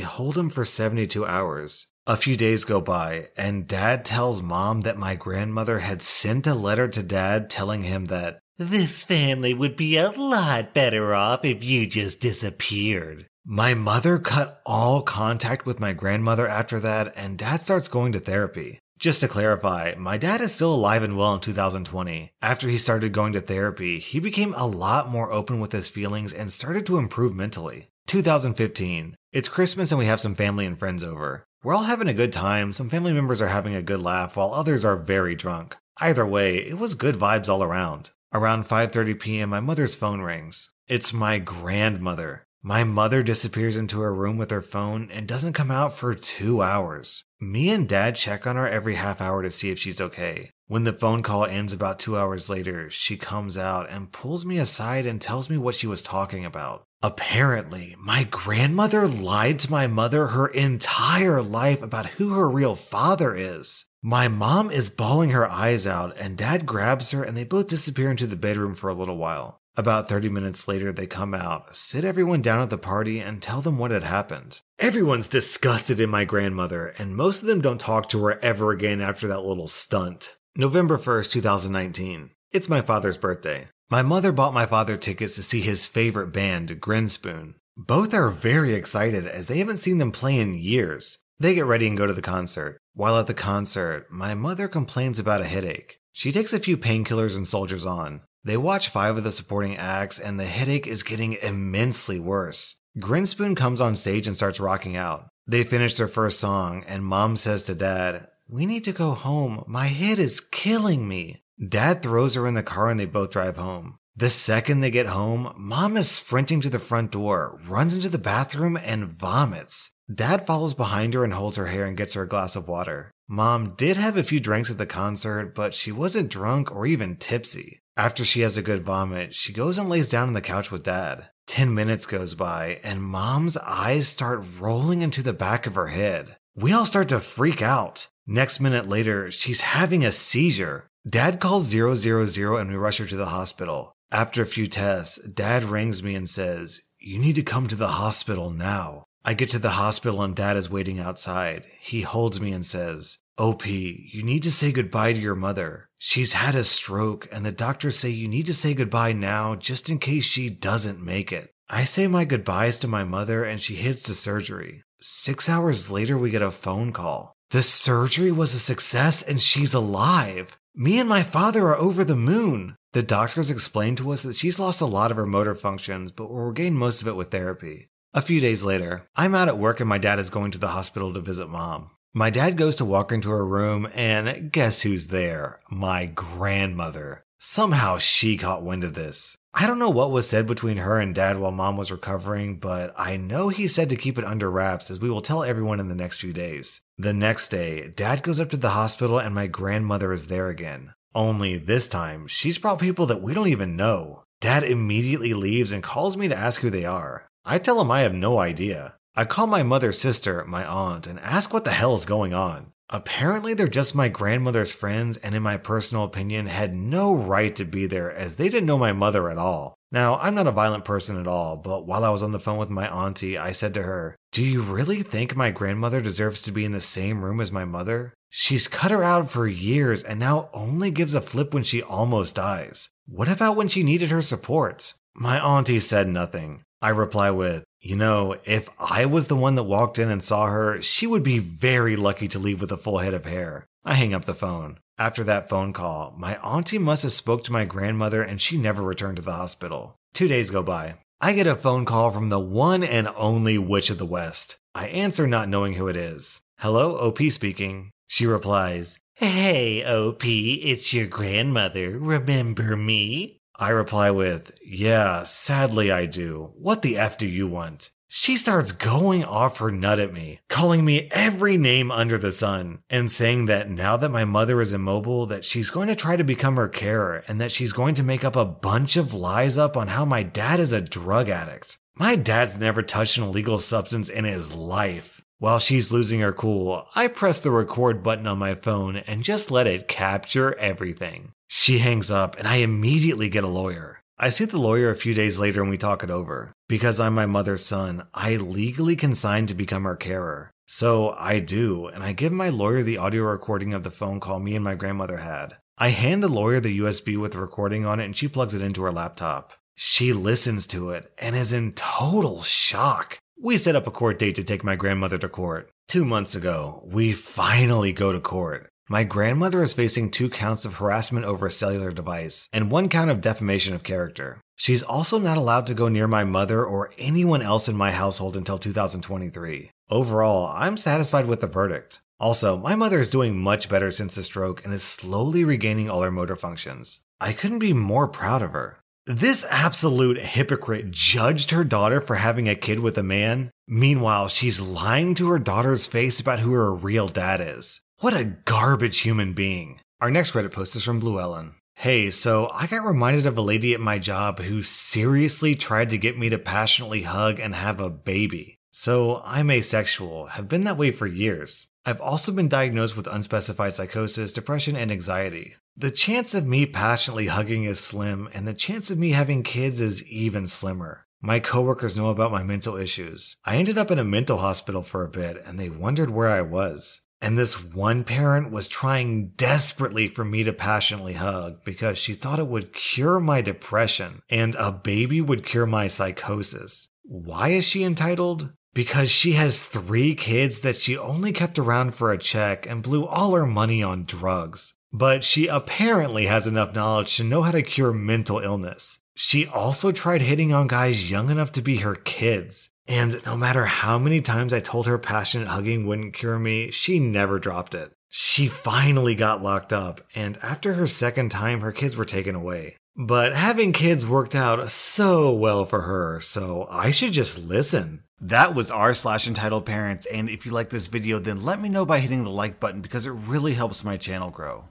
hold 0.00 0.36
him 0.36 0.50
for 0.50 0.64
72 0.64 1.24
hours. 1.24 1.86
A 2.04 2.16
few 2.16 2.36
days 2.36 2.64
go 2.64 2.80
by, 2.80 3.28
and 3.36 3.68
dad 3.68 4.04
tells 4.04 4.42
mom 4.42 4.80
that 4.80 4.98
my 4.98 5.14
grandmother 5.14 5.78
had 5.78 6.02
sent 6.02 6.48
a 6.48 6.54
letter 6.54 6.88
to 6.88 7.00
dad 7.00 7.48
telling 7.48 7.84
him 7.84 8.06
that 8.06 8.40
this 8.58 9.04
family 9.04 9.54
would 9.54 9.76
be 9.76 9.96
a 9.96 10.10
lot 10.10 10.74
better 10.74 11.14
off 11.14 11.44
if 11.44 11.62
you 11.62 11.86
just 11.86 12.20
disappeared. 12.20 13.26
My 13.44 13.74
mother 13.74 14.18
cut 14.18 14.60
all 14.66 15.02
contact 15.02 15.64
with 15.64 15.78
my 15.78 15.92
grandmother 15.92 16.48
after 16.48 16.80
that, 16.80 17.12
and 17.14 17.38
dad 17.38 17.62
starts 17.62 17.86
going 17.86 18.10
to 18.12 18.20
therapy. 18.20 18.80
Just 18.98 19.20
to 19.20 19.28
clarify, 19.28 19.94
my 19.96 20.18
dad 20.18 20.40
is 20.40 20.52
still 20.52 20.74
alive 20.74 21.04
and 21.04 21.16
well 21.16 21.34
in 21.34 21.40
2020. 21.40 22.32
After 22.42 22.68
he 22.68 22.78
started 22.78 23.12
going 23.12 23.32
to 23.34 23.40
therapy, 23.40 24.00
he 24.00 24.18
became 24.18 24.54
a 24.56 24.66
lot 24.66 25.08
more 25.08 25.30
open 25.30 25.60
with 25.60 25.70
his 25.70 25.88
feelings 25.88 26.32
and 26.32 26.52
started 26.52 26.84
to 26.86 26.98
improve 26.98 27.36
mentally. 27.36 27.90
2015. 28.08 29.16
It's 29.32 29.48
Christmas 29.48 29.90
and 29.90 29.98
we 29.98 30.04
have 30.04 30.20
some 30.20 30.34
family 30.34 30.66
and 30.66 30.78
friends 30.78 31.02
over. 31.02 31.46
We're 31.64 31.74
all 31.74 31.84
having 31.84 32.08
a 32.08 32.12
good 32.12 32.34
time. 32.34 32.74
Some 32.74 32.90
family 32.90 33.14
members 33.14 33.40
are 33.40 33.48
having 33.48 33.74
a 33.74 33.80
good 33.80 34.02
laugh 34.02 34.36
while 34.36 34.52
others 34.52 34.84
are 34.84 34.94
very 34.94 35.34
drunk. 35.34 35.74
Either 35.98 36.26
way, 36.26 36.58
it 36.58 36.76
was 36.76 36.94
good 36.94 37.14
vibes 37.14 37.48
all 37.48 37.62
around. 37.62 38.10
Around 38.34 38.68
5:30 38.68 39.18
p.m., 39.18 39.48
my 39.48 39.60
mother's 39.60 39.94
phone 39.94 40.20
rings. 40.20 40.68
It's 40.86 41.14
my 41.14 41.38
grandmother. 41.38 42.46
My 42.62 42.84
mother 42.84 43.22
disappears 43.22 43.78
into 43.78 44.00
her 44.00 44.14
room 44.14 44.36
with 44.36 44.50
her 44.50 44.60
phone 44.60 45.08
and 45.10 45.26
doesn't 45.26 45.54
come 45.54 45.70
out 45.70 45.96
for 45.96 46.14
2 46.14 46.62
hours. 46.62 47.24
Me 47.40 47.70
and 47.70 47.88
dad 47.88 48.16
check 48.16 48.46
on 48.46 48.56
her 48.56 48.68
every 48.68 48.96
half 48.96 49.22
hour 49.22 49.42
to 49.42 49.50
see 49.50 49.70
if 49.70 49.78
she's 49.78 50.00
okay. 50.00 50.50
When 50.66 50.84
the 50.84 50.92
phone 50.92 51.22
call 51.22 51.46
ends 51.46 51.72
about 51.72 51.98
2 51.98 52.18
hours 52.18 52.50
later, 52.50 52.90
she 52.90 53.16
comes 53.16 53.56
out 53.56 53.88
and 53.88 54.12
pulls 54.12 54.44
me 54.44 54.58
aside 54.58 55.06
and 55.06 55.22
tells 55.22 55.48
me 55.48 55.56
what 55.56 55.74
she 55.74 55.86
was 55.86 56.02
talking 56.02 56.44
about. 56.44 56.84
Apparently, 57.02 57.96
my 57.98 58.22
grandmother 58.24 59.08
lied 59.08 59.58
to 59.60 59.70
my 59.70 59.88
mother 59.88 60.28
her 60.28 60.46
entire 60.46 61.42
life 61.42 61.82
about 61.82 62.06
who 62.06 62.34
her 62.34 62.48
real 62.48 62.76
father 62.76 63.34
is. 63.34 63.86
My 64.00 64.28
mom 64.28 64.70
is 64.70 64.88
bawling 64.88 65.30
her 65.30 65.48
eyes 65.48 65.84
out, 65.86 66.16
and 66.16 66.36
dad 66.36 66.64
grabs 66.64 67.10
her, 67.10 67.24
and 67.24 67.36
they 67.36 67.44
both 67.44 67.66
disappear 67.66 68.10
into 68.10 68.28
the 68.28 68.36
bedroom 68.36 68.74
for 68.74 68.88
a 68.88 68.94
little 68.94 69.16
while. 69.16 69.60
About 69.76 70.08
30 70.08 70.28
minutes 70.28 70.68
later, 70.68 70.92
they 70.92 71.06
come 71.06 71.34
out, 71.34 71.76
sit 71.76 72.04
everyone 72.04 72.42
down 72.42 72.60
at 72.60 72.70
the 72.70 72.78
party, 72.78 73.18
and 73.18 73.42
tell 73.42 73.62
them 73.62 73.78
what 73.78 73.90
had 73.90 74.04
happened. 74.04 74.60
Everyone's 74.78 75.28
disgusted 75.28 75.98
in 75.98 76.10
my 76.10 76.24
grandmother, 76.24 76.88
and 76.98 77.16
most 77.16 77.40
of 77.40 77.48
them 77.48 77.60
don't 77.60 77.80
talk 77.80 78.08
to 78.10 78.24
her 78.26 78.38
ever 78.44 78.70
again 78.70 79.00
after 79.00 79.26
that 79.28 79.40
little 79.40 79.66
stunt. 79.66 80.36
November 80.54 80.98
1st, 80.98 81.32
2019. 81.32 82.30
It's 82.52 82.68
my 82.68 82.82
father's 82.82 83.16
birthday. 83.16 83.68
My 83.92 84.00
mother 84.00 84.32
bought 84.32 84.54
my 84.54 84.64
father 84.64 84.96
tickets 84.96 85.34
to 85.34 85.42
see 85.42 85.60
his 85.60 85.86
favorite 85.86 86.28
band, 86.28 86.80
Grinspoon. 86.80 87.56
Both 87.76 88.14
are 88.14 88.30
very 88.30 88.72
excited 88.72 89.26
as 89.26 89.48
they 89.48 89.58
haven't 89.58 89.80
seen 89.80 89.98
them 89.98 90.12
play 90.12 90.38
in 90.38 90.54
years. 90.54 91.18
They 91.38 91.54
get 91.54 91.66
ready 91.66 91.86
and 91.88 91.94
go 91.94 92.06
to 92.06 92.14
the 92.14 92.22
concert. 92.22 92.78
While 92.94 93.18
at 93.18 93.26
the 93.26 93.34
concert, 93.34 94.06
my 94.10 94.32
mother 94.32 94.66
complains 94.66 95.18
about 95.18 95.42
a 95.42 95.44
headache. 95.44 95.98
She 96.10 96.32
takes 96.32 96.54
a 96.54 96.58
few 96.58 96.78
painkillers 96.78 97.36
and 97.36 97.46
soldiers 97.46 97.84
on. 97.84 98.22
They 98.42 98.56
watch 98.56 98.88
five 98.88 99.18
of 99.18 99.24
the 99.24 99.30
supporting 99.30 99.76
acts, 99.76 100.18
and 100.18 100.40
the 100.40 100.46
headache 100.46 100.86
is 100.86 101.02
getting 101.02 101.34
immensely 101.34 102.18
worse. 102.18 102.80
Grinspoon 102.98 103.54
comes 103.54 103.82
on 103.82 103.94
stage 103.94 104.26
and 104.26 104.34
starts 104.34 104.58
rocking 104.58 104.96
out. 104.96 105.28
They 105.46 105.64
finish 105.64 105.96
their 105.96 106.08
first 106.08 106.40
song, 106.40 106.82
and 106.88 107.04
mom 107.04 107.36
says 107.36 107.64
to 107.64 107.74
dad, 107.74 108.28
We 108.48 108.64
need 108.64 108.84
to 108.84 108.92
go 108.92 109.10
home. 109.10 109.64
My 109.66 109.88
head 109.88 110.18
is 110.18 110.40
killing 110.40 111.06
me. 111.06 111.41
Dad 111.68 112.02
throws 112.02 112.34
her 112.34 112.46
in 112.46 112.54
the 112.54 112.62
car 112.62 112.88
and 112.88 112.98
they 112.98 113.04
both 113.04 113.30
drive 113.30 113.56
home. 113.56 113.98
The 114.14 114.30
second 114.30 114.80
they 114.80 114.90
get 114.90 115.06
home, 115.06 115.54
mom 115.56 115.96
is 115.96 116.10
sprinting 116.10 116.60
to 116.60 116.70
the 116.70 116.78
front 116.78 117.12
door, 117.12 117.58
runs 117.66 117.94
into 117.94 118.10
the 118.10 118.18
bathroom, 118.18 118.76
and 118.76 119.06
vomits. 119.06 119.90
Dad 120.12 120.46
follows 120.46 120.74
behind 120.74 121.14
her 121.14 121.24
and 121.24 121.32
holds 121.32 121.56
her 121.56 121.66
hair 121.66 121.86
and 121.86 121.96
gets 121.96 122.14
her 122.14 122.22
a 122.22 122.28
glass 122.28 122.54
of 122.54 122.68
water. 122.68 123.10
Mom 123.28 123.74
did 123.76 123.96
have 123.96 124.16
a 124.16 124.22
few 124.22 124.40
drinks 124.40 124.70
at 124.70 124.76
the 124.76 124.84
concert, 124.84 125.54
but 125.54 125.72
she 125.72 125.90
wasn't 125.90 126.30
drunk 126.30 126.70
or 126.70 126.84
even 126.84 127.16
tipsy. 127.16 127.80
After 127.96 128.24
she 128.24 128.40
has 128.40 128.56
a 128.56 128.62
good 128.62 128.82
vomit, 128.82 129.34
she 129.34 129.52
goes 129.52 129.78
and 129.78 129.88
lays 129.88 130.08
down 130.08 130.28
on 130.28 130.34
the 130.34 130.40
couch 130.40 130.70
with 130.70 130.82
dad. 130.82 131.28
Ten 131.46 131.72
minutes 131.74 132.06
goes 132.06 132.34
by, 132.34 132.80
and 132.82 133.02
mom's 133.02 133.56
eyes 133.56 134.08
start 134.08 134.44
rolling 134.58 135.02
into 135.02 135.22
the 135.22 135.32
back 135.32 135.66
of 135.66 135.74
her 135.74 135.88
head. 135.88 136.36
We 136.54 136.72
all 136.72 136.84
start 136.84 137.08
to 137.10 137.20
freak 137.20 137.62
out. 137.62 138.08
Next 138.26 138.60
minute 138.60 138.88
later, 138.88 139.30
she's 139.30 139.62
having 139.62 140.04
a 140.04 140.12
seizure. 140.12 140.88
Dad 141.08 141.40
calls 141.40 141.64
000 141.64 142.56
and 142.56 142.70
we 142.70 142.76
rush 142.76 142.98
her 142.98 143.06
to 143.06 143.16
the 143.16 143.26
hospital. 143.26 143.96
After 144.12 144.40
a 144.40 144.46
few 144.46 144.68
tests, 144.68 145.18
Dad 145.18 145.64
rings 145.64 146.00
me 146.00 146.14
and 146.14 146.28
says, 146.28 146.80
You 147.00 147.18
need 147.18 147.34
to 147.36 147.42
come 147.42 147.66
to 147.66 147.74
the 147.74 147.88
hospital 147.88 148.50
now. 148.50 149.04
I 149.24 149.34
get 149.34 149.50
to 149.50 149.58
the 149.58 149.70
hospital 149.70 150.22
and 150.22 150.36
Dad 150.36 150.56
is 150.56 150.70
waiting 150.70 151.00
outside. 151.00 151.66
He 151.80 152.02
holds 152.02 152.40
me 152.40 152.52
and 152.52 152.64
says, 152.64 153.18
OP, 153.36 153.66
you 153.66 154.22
need 154.22 154.44
to 154.44 154.50
say 154.50 154.70
goodbye 154.70 155.12
to 155.12 155.20
your 155.20 155.34
mother. 155.34 155.88
She's 155.98 156.34
had 156.34 156.54
a 156.54 156.62
stroke, 156.62 157.28
and 157.32 157.46
the 157.46 157.50
doctors 157.50 157.98
say 157.98 158.10
you 158.10 158.28
need 158.28 158.46
to 158.46 158.52
say 158.52 158.74
goodbye 158.74 159.12
now 159.12 159.54
just 159.56 159.88
in 159.88 159.98
case 159.98 160.24
she 160.24 160.50
doesn't 160.50 161.02
make 161.02 161.32
it. 161.32 161.50
I 161.68 161.84
say 161.84 162.06
my 162.06 162.24
goodbyes 162.24 162.78
to 162.80 162.88
my 162.88 163.02
mother 163.02 163.44
and 163.44 163.60
she 163.60 163.76
heads 163.76 164.02
to 164.04 164.14
surgery. 164.14 164.82
Six 165.00 165.48
hours 165.48 165.90
later, 165.90 166.16
we 166.16 166.30
get 166.30 166.42
a 166.42 166.50
phone 166.50 166.92
call. 166.92 167.32
The 167.50 167.62
surgery 167.62 168.30
was 168.30 168.54
a 168.54 168.58
success 168.58 169.22
and 169.22 169.40
she's 169.40 169.74
alive. 169.74 170.56
Me 170.74 170.98
and 170.98 171.08
my 171.08 171.22
father 171.22 171.66
are 171.68 171.76
over 171.76 172.02
the 172.02 172.16
moon. 172.16 172.76
The 172.92 173.02
doctors 173.02 173.50
explained 173.50 173.98
to 173.98 174.10
us 174.12 174.22
that 174.22 174.36
she's 174.36 174.58
lost 174.58 174.80
a 174.80 174.86
lot 174.86 175.10
of 175.10 175.18
her 175.18 175.26
motor 175.26 175.54
functions, 175.54 176.10
but 176.12 176.30
will 176.30 176.40
regain 176.40 176.74
most 176.74 177.02
of 177.02 177.08
it 177.08 177.16
with 177.16 177.30
therapy. 177.30 177.90
A 178.14 178.22
few 178.22 178.40
days 178.40 178.64
later, 178.64 179.06
I'm 179.14 179.34
out 179.34 179.48
at 179.48 179.58
work 179.58 179.80
and 179.80 179.88
my 179.88 179.98
dad 179.98 180.18
is 180.18 180.30
going 180.30 180.50
to 180.52 180.58
the 180.58 180.68
hospital 180.68 181.12
to 181.12 181.20
visit 181.20 181.48
mom. 181.48 181.90
My 182.14 182.30
dad 182.30 182.56
goes 182.56 182.76
to 182.76 182.84
walk 182.84 183.12
into 183.12 183.30
her 183.30 183.46
room, 183.46 183.88
and 183.94 184.52
guess 184.52 184.82
who's 184.82 185.06
there? 185.06 185.60
My 185.70 186.04
grandmother. 186.04 187.24
Somehow 187.38 187.98
she 187.98 188.36
caught 188.36 188.62
wind 188.62 188.84
of 188.84 188.92
this. 188.94 189.36
I 189.54 189.66
don't 189.66 189.78
know 189.78 189.90
what 189.90 190.10
was 190.10 190.26
said 190.26 190.46
between 190.46 190.78
her 190.78 190.98
and 190.98 191.14
dad 191.14 191.38
while 191.38 191.52
mom 191.52 191.76
was 191.76 191.92
recovering, 191.92 192.56
but 192.56 192.94
I 192.96 193.18
know 193.18 193.48
he 193.50 193.68
said 193.68 193.90
to 193.90 193.96
keep 193.96 194.16
it 194.18 194.24
under 194.24 194.50
wraps 194.50 194.90
as 194.90 194.98
we 194.98 195.10
will 195.10 195.20
tell 195.20 195.44
everyone 195.44 195.78
in 195.78 195.88
the 195.88 195.94
next 195.94 196.18
few 196.18 196.32
days. 196.32 196.80
The 196.96 197.12
next 197.12 197.48
day, 197.48 197.88
dad 197.88 198.22
goes 198.22 198.40
up 198.40 198.48
to 198.50 198.56
the 198.56 198.70
hospital 198.70 199.18
and 199.18 199.34
my 199.34 199.46
grandmother 199.46 200.10
is 200.10 200.28
there 200.28 200.48
again. 200.48 200.94
Only 201.14 201.58
this 201.58 201.86
time, 201.86 202.26
she's 202.26 202.56
brought 202.56 202.78
people 202.78 203.04
that 203.06 203.20
we 203.20 203.34
don't 203.34 203.48
even 203.48 203.76
know. 203.76 204.24
Dad 204.40 204.64
immediately 204.64 205.34
leaves 205.34 205.70
and 205.70 205.82
calls 205.82 206.16
me 206.16 206.28
to 206.28 206.36
ask 206.36 206.62
who 206.62 206.70
they 206.70 206.86
are. 206.86 207.28
I 207.44 207.58
tell 207.58 207.80
him 207.80 207.90
I 207.90 208.00
have 208.00 208.14
no 208.14 208.38
idea. 208.38 208.94
I 209.14 209.26
call 209.26 209.46
my 209.46 209.62
mother's 209.62 210.00
sister, 210.00 210.42
my 210.46 210.64
aunt, 210.64 211.06
and 211.06 211.20
ask 211.20 211.52
what 211.52 211.64
the 211.64 211.72
hell 211.72 211.94
is 211.94 212.06
going 212.06 212.32
on. 212.32 212.72
Apparently, 212.94 213.54
they're 213.54 213.68
just 213.68 213.94
my 213.94 214.08
grandmother's 214.08 214.70
friends, 214.70 215.16
and 215.16 215.34
in 215.34 215.42
my 215.42 215.56
personal 215.56 216.04
opinion, 216.04 216.44
had 216.44 216.74
no 216.74 217.14
right 217.16 217.56
to 217.56 217.64
be 217.64 217.86
there 217.86 218.12
as 218.12 218.34
they 218.34 218.50
didn't 218.50 218.66
know 218.66 218.76
my 218.76 218.92
mother 218.92 219.30
at 219.30 219.38
all. 219.38 219.74
Now, 219.90 220.18
I'm 220.18 220.34
not 220.34 220.46
a 220.46 220.52
violent 220.52 220.84
person 220.84 221.18
at 221.18 221.26
all, 221.26 221.56
but 221.56 221.86
while 221.86 222.04
I 222.04 222.10
was 222.10 222.22
on 222.22 222.32
the 222.32 222.38
phone 222.38 222.58
with 222.58 222.68
my 222.68 222.86
auntie, 222.86 223.38
I 223.38 223.52
said 223.52 223.72
to 223.74 223.82
her, 223.82 224.14
Do 224.30 224.44
you 224.44 224.60
really 224.60 225.02
think 225.02 225.34
my 225.34 225.50
grandmother 225.50 226.02
deserves 226.02 226.42
to 226.42 226.52
be 226.52 226.66
in 226.66 226.72
the 226.72 226.82
same 226.82 227.24
room 227.24 227.40
as 227.40 227.50
my 227.50 227.64
mother? 227.64 228.12
She's 228.28 228.68
cut 228.68 228.90
her 228.90 229.02
out 229.02 229.30
for 229.30 229.46
years 229.46 230.02
and 230.02 230.20
now 230.20 230.50
only 230.52 230.90
gives 230.90 231.14
a 231.14 231.22
flip 231.22 231.54
when 231.54 231.64
she 231.64 231.82
almost 231.82 232.36
dies. 232.36 232.90
What 233.06 233.28
about 233.28 233.56
when 233.56 233.68
she 233.68 233.82
needed 233.82 234.10
her 234.10 234.22
support? 234.22 234.92
My 235.14 235.38
auntie 235.38 235.78
said 235.78 236.08
nothing. 236.08 236.62
I 236.82 236.88
reply 236.88 237.30
with, 237.30 237.64
you 237.80 237.94
know, 237.94 238.36
if 238.44 238.68
I 238.76 239.06
was 239.06 239.28
the 239.28 239.36
one 239.36 239.54
that 239.54 239.62
walked 239.62 240.00
in 240.00 240.10
and 240.10 240.20
saw 240.20 240.46
her, 240.46 240.82
she 240.82 241.06
would 241.06 241.22
be 241.22 241.38
very 241.38 241.94
lucky 241.94 242.26
to 242.28 242.40
leave 242.40 242.60
with 242.60 242.72
a 242.72 242.76
full 242.76 242.98
head 242.98 243.14
of 243.14 243.24
hair. 243.24 243.66
I 243.84 243.94
hang 243.94 244.12
up 244.12 244.24
the 244.24 244.34
phone. 244.34 244.80
After 244.98 245.22
that 245.24 245.48
phone 245.48 245.72
call, 245.72 246.12
my 246.18 246.36
auntie 246.38 246.78
must 246.78 247.04
have 247.04 247.12
spoke 247.12 247.44
to 247.44 247.52
my 247.52 247.64
grandmother 247.64 248.20
and 248.20 248.40
she 248.40 248.58
never 248.58 248.82
returned 248.82 249.16
to 249.16 249.22
the 249.22 249.32
hospital. 249.32 249.94
Two 250.12 250.26
days 250.26 250.50
go 250.50 250.64
by. 250.64 250.96
I 251.20 251.34
get 251.34 251.46
a 251.46 251.54
phone 251.54 251.84
call 251.84 252.10
from 252.10 252.30
the 252.30 252.40
one 252.40 252.82
and 252.82 253.08
only 253.14 253.58
Witch 253.58 253.90
of 253.90 253.98
the 253.98 254.04
West. 254.04 254.56
I 254.74 254.88
answer 254.88 255.28
not 255.28 255.48
knowing 255.48 255.74
who 255.74 255.86
it 255.86 255.96
is. 255.96 256.40
Hello, 256.58 256.96
OP 256.96 257.20
speaking. 257.30 257.90
She 258.08 258.26
replies, 258.26 258.98
Hey, 259.14 259.84
OP, 259.84 260.24
it's 260.24 260.92
your 260.92 261.06
grandmother. 261.06 261.96
Remember 261.98 262.76
me? 262.76 263.38
I 263.56 263.70
reply 263.70 264.10
with, 264.10 264.52
Yeah, 264.64 265.24
sadly 265.24 265.90
I 265.90 266.06
do. 266.06 266.52
What 266.56 266.82
the 266.82 266.98
F 266.98 267.18
do 267.18 267.26
you 267.26 267.46
want? 267.46 267.90
She 268.14 268.36
starts 268.36 268.72
going 268.72 269.24
off 269.24 269.56
her 269.56 269.70
nut 269.70 269.98
at 269.98 270.12
me, 270.12 270.40
calling 270.50 270.84
me 270.84 271.08
every 271.12 271.56
name 271.56 271.90
under 271.90 272.18
the 272.18 272.30
sun, 272.30 272.80
and 272.90 273.10
saying 273.10 273.46
that 273.46 273.70
now 273.70 273.96
that 273.96 274.10
my 274.10 274.26
mother 274.26 274.60
is 274.60 274.74
immobile, 274.74 275.24
that 275.26 275.46
she's 275.46 275.70
going 275.70 275.88
to 275.88 275.96
try 275.96 276.16
to 276.16 276.22
become 276.22 276.56
her 276.56 276.68
carer, 276.68 277.24
and 277.26 277.40
that 277.40 277.52
she's 277.52 277.72
going 277.72 277.94
to 277.94 278.02
make 278.02 278.22
up 278.22 278.36
a 278.36 278.44
bunch 278.44 278.98
of 278.98 279.14
lies 279.14 279.56
up 279.56 279.78
on 279.78 279.88
how 279.88 280.04
my 280.04 280.22
dad 280.22 280.60
is 280.60 280.72
a 280.72 280.82
drug 280.82 281.30
addict. 281.30 281.78
My 281.94 282.14
dad's 282.14 282.58
never 282.58 282.82
touched 282.82 283.16
an 283.16 283.24
illegal 283.24 283.58
substance 283.58 284.10
in 284.10 284.26
his 284.26 284.54
life. 284.54 285.22
While 285.38 285.58
she's 285.58 285.90
losing 285.90 286.20
her 286.20 286.34
cool, 286.34 286.86
I 286.94 287.06
press 287.06 287.40
the 287.40 287.50
record 287.50 288.02
button 288.02 288.26
on 288.26 288.38
my 288.38 288.54
phone 288.54 288.96
and 288.96 289.24
just 289.24 289.50
let 289.50 289.66
it 289.66 289.88
capture 289.88 290.54
everything. 290.58 291.32
She 291.54 291.80
hangs 291.80 292.10
up, 292.10 292.38
and 292.38 292.48
I 292.48 292.56
immediately 292.56 293.28
get 293.28 293.44
a 293.44 293.46
lawyer. 293.46 294.00
I 294.18 294.30
see 294.30 294.46
the 294.46 294.56
lawyer 294.56 294.88
a 294.90 294.96
few 294.96 295.12
days 295.12 295.38
later 295.38 295.60
and 295.60 295.68
we 295.68 295.76
talk 295.76 296.02
it 296.02 296.08
over. 296.08 296.54
Because 296.66 296.98
I'm 296.98 297.14
my 297.14 297.26
mother's 297.26 297.62
son, 297.62 298.04
I 298.14 298.36
legally 298.36 298.96
consigned 298.96 299.48
to 299.48 299.54
become 299.54 299.84
her 299.84 299.94
carer. 299.94 300.50
So 300.64 301.10
I 301.10 301.40
do, 301.40 301.88
and 301.88 302.02
I 302.02 302.14
give 302.14 302.32
my 302.32 302.48
lawyer 302.48 302.82
the 302.82 302.96
audio 302.96 303.24
recording 303.24 303.74
of 303.74 303.84
the 303.84 303.90
phone 303.90 304.18
call 304.18 304.40
me 304.40 304.54
and 304.54 304.64
my 304.64 304.74
grandmother 304.74 305.18
had. 305.18 305.58
I 305.76 305.90
hand 305.90 306.22
the 306.22 306.28
lawyer 306.28 306.58
the 306.58 306.78
USB 306.78 307.18
with 307.18 307.32
the 307.32 307.38
recording 307.38 307.84
on 307.84 308.00
it 308.00 308.06
and 308.06 308.16
she 308.16 308.28
plugs 308.28 308.54
it 308.54 308.62
into 308.62 308.82
her 308.84 308.90
laptop. 308.90 309.52
She 309.74 310.14
listens 310.14 310.66
to 310.68 310.88
it 310.88 311.12
and 311.18 311.36
is 311.36 311.52
in 311.52 311.72
total 311.74 312.40
shock. 312.40 313.18
We 313.38 313.58
set 313.58 313.76
up 313.76 313.86
a 313.86 313.90
court 313.90 314.18
date 314.18 314.36
to 314.36 314.42
take 314.42 314.64
my 314.64 314.74
grandmother 314.74 315.18
to 315.18 315.28
court. 315.28 315.70
Two 315.86 316.06
months 316.06 316.34
ago, 316.34 316.82
we 316.86 317.12
finally 317.12 317.92
go 317.92 318.10
to 318.10 318.20
court. 318.20 318.71
My 318.88 319.04
grandmother 319.04 319.62
is 319.62 319.74
facing 319.74 320.10
two 320.10 320.28
counts 320.28 320.64
of 320.64 320.74
harassment 320.74 321.24
over 321.24 321.46
a 321.46 321.50
cellular 321.52 321.92
device 321.92 322.48
and 322.52 322.70
one 322.70 322.88
count 322.88 323.10
of 323.10 323.20
defamation 323.20 323.74
of 323.74 323.84
character. 323.84 324.40
She's 324.56 324.82
also 324.82 325.18
not 325.18 325.36
allowed 325.38 325.68
to 325.68 325.74
go 325.74 325.88
near 325.88 326.08
my 326.08 326.24
mother 326.24 326.64
or 326.64 326.90
anyone 326.98 327.42
else 327.42 327.68
in 327.68 327.76
my 327.76 327.92
household 327.92 328.36
until 328.36 328.58
2023. 328.58 329.70
Overall, 329.88 330.52
I'm 330.54 330.76
satisfied 330.76 331.26
with 331.26 331.40
the 331.40 331.46
verdict. 331.46 332.00
Also, 332.18 332.56
my 332.56 332.74
mother 332.74 332.98
is 332.98 333.10
doing 333.10 333.38
much 333.38 333.68
better 333.68 333.90
since 333.90 334.16
the 334.16 334.22
stroke 334.24 334.64
and 334.64 334.74
is 334.74 334.82
slowly 334.82 335.44
regaining 335.44 335.88
all 335.88 336.02
her 336.02 336.10
motor 336.10 336.36
functions. 336.36 337.00
I 337.20 337.32
couldn't 337.32 337.60
be 337.60 337.72
more 337.72 338.08
proud 338.08 338.42
of 338.42 338.52
her. 338.52 338.78
This 339.06 339.44
absolute 339.48 340.18
hypocrite 340.18 340.90
judged 340.90 341.50
her 341.50 341.64
daughter 341.64 342.00
for 342.00 342.16
having 342.16 342.48
a 342.48 342.54
kid 342.54 342.80
with 342.80 342.96
a 342.98 343.02
man. 343.02 343.50
Meanwhile, 343.66 344.28
she's 344.28 344.60
lying 344.60 345.14
to 345.16 345.28
her 345.30 345.38
daughter's 345.38 345.86
face 345.86 346.20
about 346.20 346.40
who 346.40 346.52
her 346.52 346.72
real 346.72 347.08
dad 347.08 347.40
is. 347.40 347.80
What 348.02 348.14
a 348.14 348.24
garbage 348.24 348.98
human 348.98 349.32
being. 349.32 349.78
Our 350.00 350.10
next 350.10 350.32
Reddit 350.32 350.50
post 350.50 350.74
is 350.74 350.82
from 350.82 350.98
Blue 350.98 351.20
Ellen. 351.20 351.54
Hey, 351.74 352.10
so 352.10 352.50
I 352.52 352.66
got 352.66 352.84
reminded 352.84 353.26
of 353.26 353.38
a 353.38 353.42
lady 353.42 353.74
at 353.74 353.80
my 353.80 354.00
job 354.00 354.40
who 354.40 354.60
seriously 354.60 355.54
tried 355.54 355.90
to 355.90 355.98
get 355.98 356.18
me 356.18 356.28
to 356.30 356.36
passionately 356.36 357.02
hug 357.02 357.38
and 357.38 357.54
have 357.54 357.78
a 357.78 357.88
baby. 357.88 358.58
So 358.72 359.22
I'm 359.24 359.52
asexual, 359.52 360.26
have 360.30 360.48
been 360.48 360.64
that 360.64 360.76
way 360.76 360.90
for 360.90 361.06
years. 361.06 361.68
I've 361.86 362.00
also 362.00 362.32
been 362.32 362.48
diagnosed 362.48 362.96
with 362.96 363.06
unspecified 363.06 363.76
psychosis, 363.76 364.32
depression, 364.32 364.74
and 364.74 364.90
anxiety. 364.90 365.54
The 365.76 365.92
chance 365.92 366.34
of 366.34 366.44
me 366.44 366.66
passionately 366.66 367.28
hugging 367.28 367.62
is 367.62 367.78
slim, 367.78 368.28
and 368.34 368.48
the 368.48 368.52
chance 368.52 368.90
of 368.90 368.98
me 368.98 369.12
having 369.12 369.44
kids 369.44 369.80
is 369.80 370.02
even 370.08 370.48
slimmer. 370.48 371.06
My 371.20 371.38
coworkers 371.38 371.96
know 371.96 372.10
about 372.10 372.32
my 372.32 372.42
mental 372.42 372.76
issues. 372.76 373.36
I 373.44 373.58
ended 373.58 373.78
up 373.78 373.92
in 373.92 374.00
a 374.00 374.04
mental 374.04 374.38
hospital 374.38 374.82
for 374.82 375.04
a 375.04 375.08
bit, 375.08 375.40
and 375.46 375.56
they 375.56 375.70
wondered 375.70 376.10
where 376.10 376.30
I 376.30 376.42
was. 376.42 377.00
And 377.22 377.38
this 377.38 377.62
one 377.62 378.02
parent 378.02 378.50
was 378.50 378.66
trying 378.66 379.28
desperately 379.36 380.08
for 380.08 380.24
me 380.24 380.42
to 380.42 380.52
passionately 380.52 381.12
hug 381.12 381.64
because 381.64 381.96
she 381.96 382.14
thought 382.14 382.40
it 382.40 382.48
would 382.48 382.72
cure 382.72 383.20
my 383.20 383.40
depression 383.40 384.22
and 384.28 384.56
a 384.56 384.72
baby 384.72 385.20
would 385.20 385.46
cure 385.46 385.64
my 385.64 385.86
psychosis. 385.86 386.88
Why 387.04 387.50
is 387.50 387.64
she 387.64 387.84
entitled? 387.84 388.50
Because 388.74 389.08
she 389.08 389.32
has 389.32 389.66
three 389.66 390.16
kids 390.16 390.62
that 390.62 390.76
she 390.76 390.98
only 390.98 391.30
kept 391.30 391.60
around 391.60 391.94
for 391.94 392.10
a 392.10 392.18
check 392.18 392.66
and 392.66 392.82
blew 392.82 393.06
all 393.06 393.34
her 393.34 393.46
money 393.46 393.84
on 393.84 394.04
drugs. 394.04 394.74
But 394.92 395.22
she 395.22 395.46
apparently 395.46 396.26
has 396.26 396.48
enough 396.48 396.74
knowledge 396.74 397.16
to 397.18 397.24
know 397.24 397.42
how 397.42 397.52
to 397.52 397.62
cure 397.62 397.92
mental 397.92 398.40
illness. 398.40 398.98
She 399.14 399.46
also 399.46 399.92
tried 399.92 400.22
hitting 400.22 400.52
on 400.52 400.66
guys 400.66 401.08
young 401.08 401.30
enough 401.30 401.52
to 401.52 401.62
be 401.62 401.76
her 401.76 401.94
kids. 401.94 402.70
And 402.88 403.24
no 403.24 403.36
matter 403.36 403.64
how 403.66 403.98
many 403.98 404.20
times 404.20 404.52
I 404.52 404.60
told 404.60 404.86
her 404.86 404.98
passionate 404.98 405.48
hugging 405.48 405.86
wouldn't 405.86 406.14
cure 406.14 406.38
me, 406.38 406.70
she 406.70 406.98
never 406.98 407.38
dropped 407.38 407.74
it. 407.74 407.92
She 408.08 408.48
finally 408.48 409.14
got 409.14 409.42
locked 409.42 409.72
up, 409.72 410.02
and 410.14 410.38
after 410.42 410.74
her 410.74 410.86
second 410.86 411.30
time, 411.30 411.60
her 411.60 411.72
kids 411.72 411.96
were 411.96 412.04
taken 412.04 412.34
away. 412.34 412.76
But 412.94 413.34
having 413.34 413.72
kids 413.72 414.06
worked 414.06 414.34
out 414.34 414.70
so 414.70 415.32
well 415.32 415.64
for 415.64 415.82
her, 415.82 416.20
so 416.20 416.66
I 416.70 416.90
should 416.90 417.12
just 417.12 417.38
listen. 417.38 418.04
That 418.20 418.54
was 418.54 418.70
r 418.70 418.92
slash 418.92 419.26
entitled 419.26 419.64
parents, 419.64 420.04
and 420.06 420.28
if 420.28 420.44
you 420.44 420.52
like 420.52 420.68
this 420.68 420.88
video, 420.88 421.18
then 421.18 421.42
let 421.42 421.60
me 421.60 421.70
know 421.70 421.86
by 421.86 422.00
hitting 422.00 422.22
the 422.22 422.30
like 422.30 422.60
button 422.60 422.82
because 422.82 423.06
it 423.06 423.10
really 423.12 423.54
helps 423.54 423.82
my 423.82 423.96
channel 423.96 424.30
grow. 424.30 424.64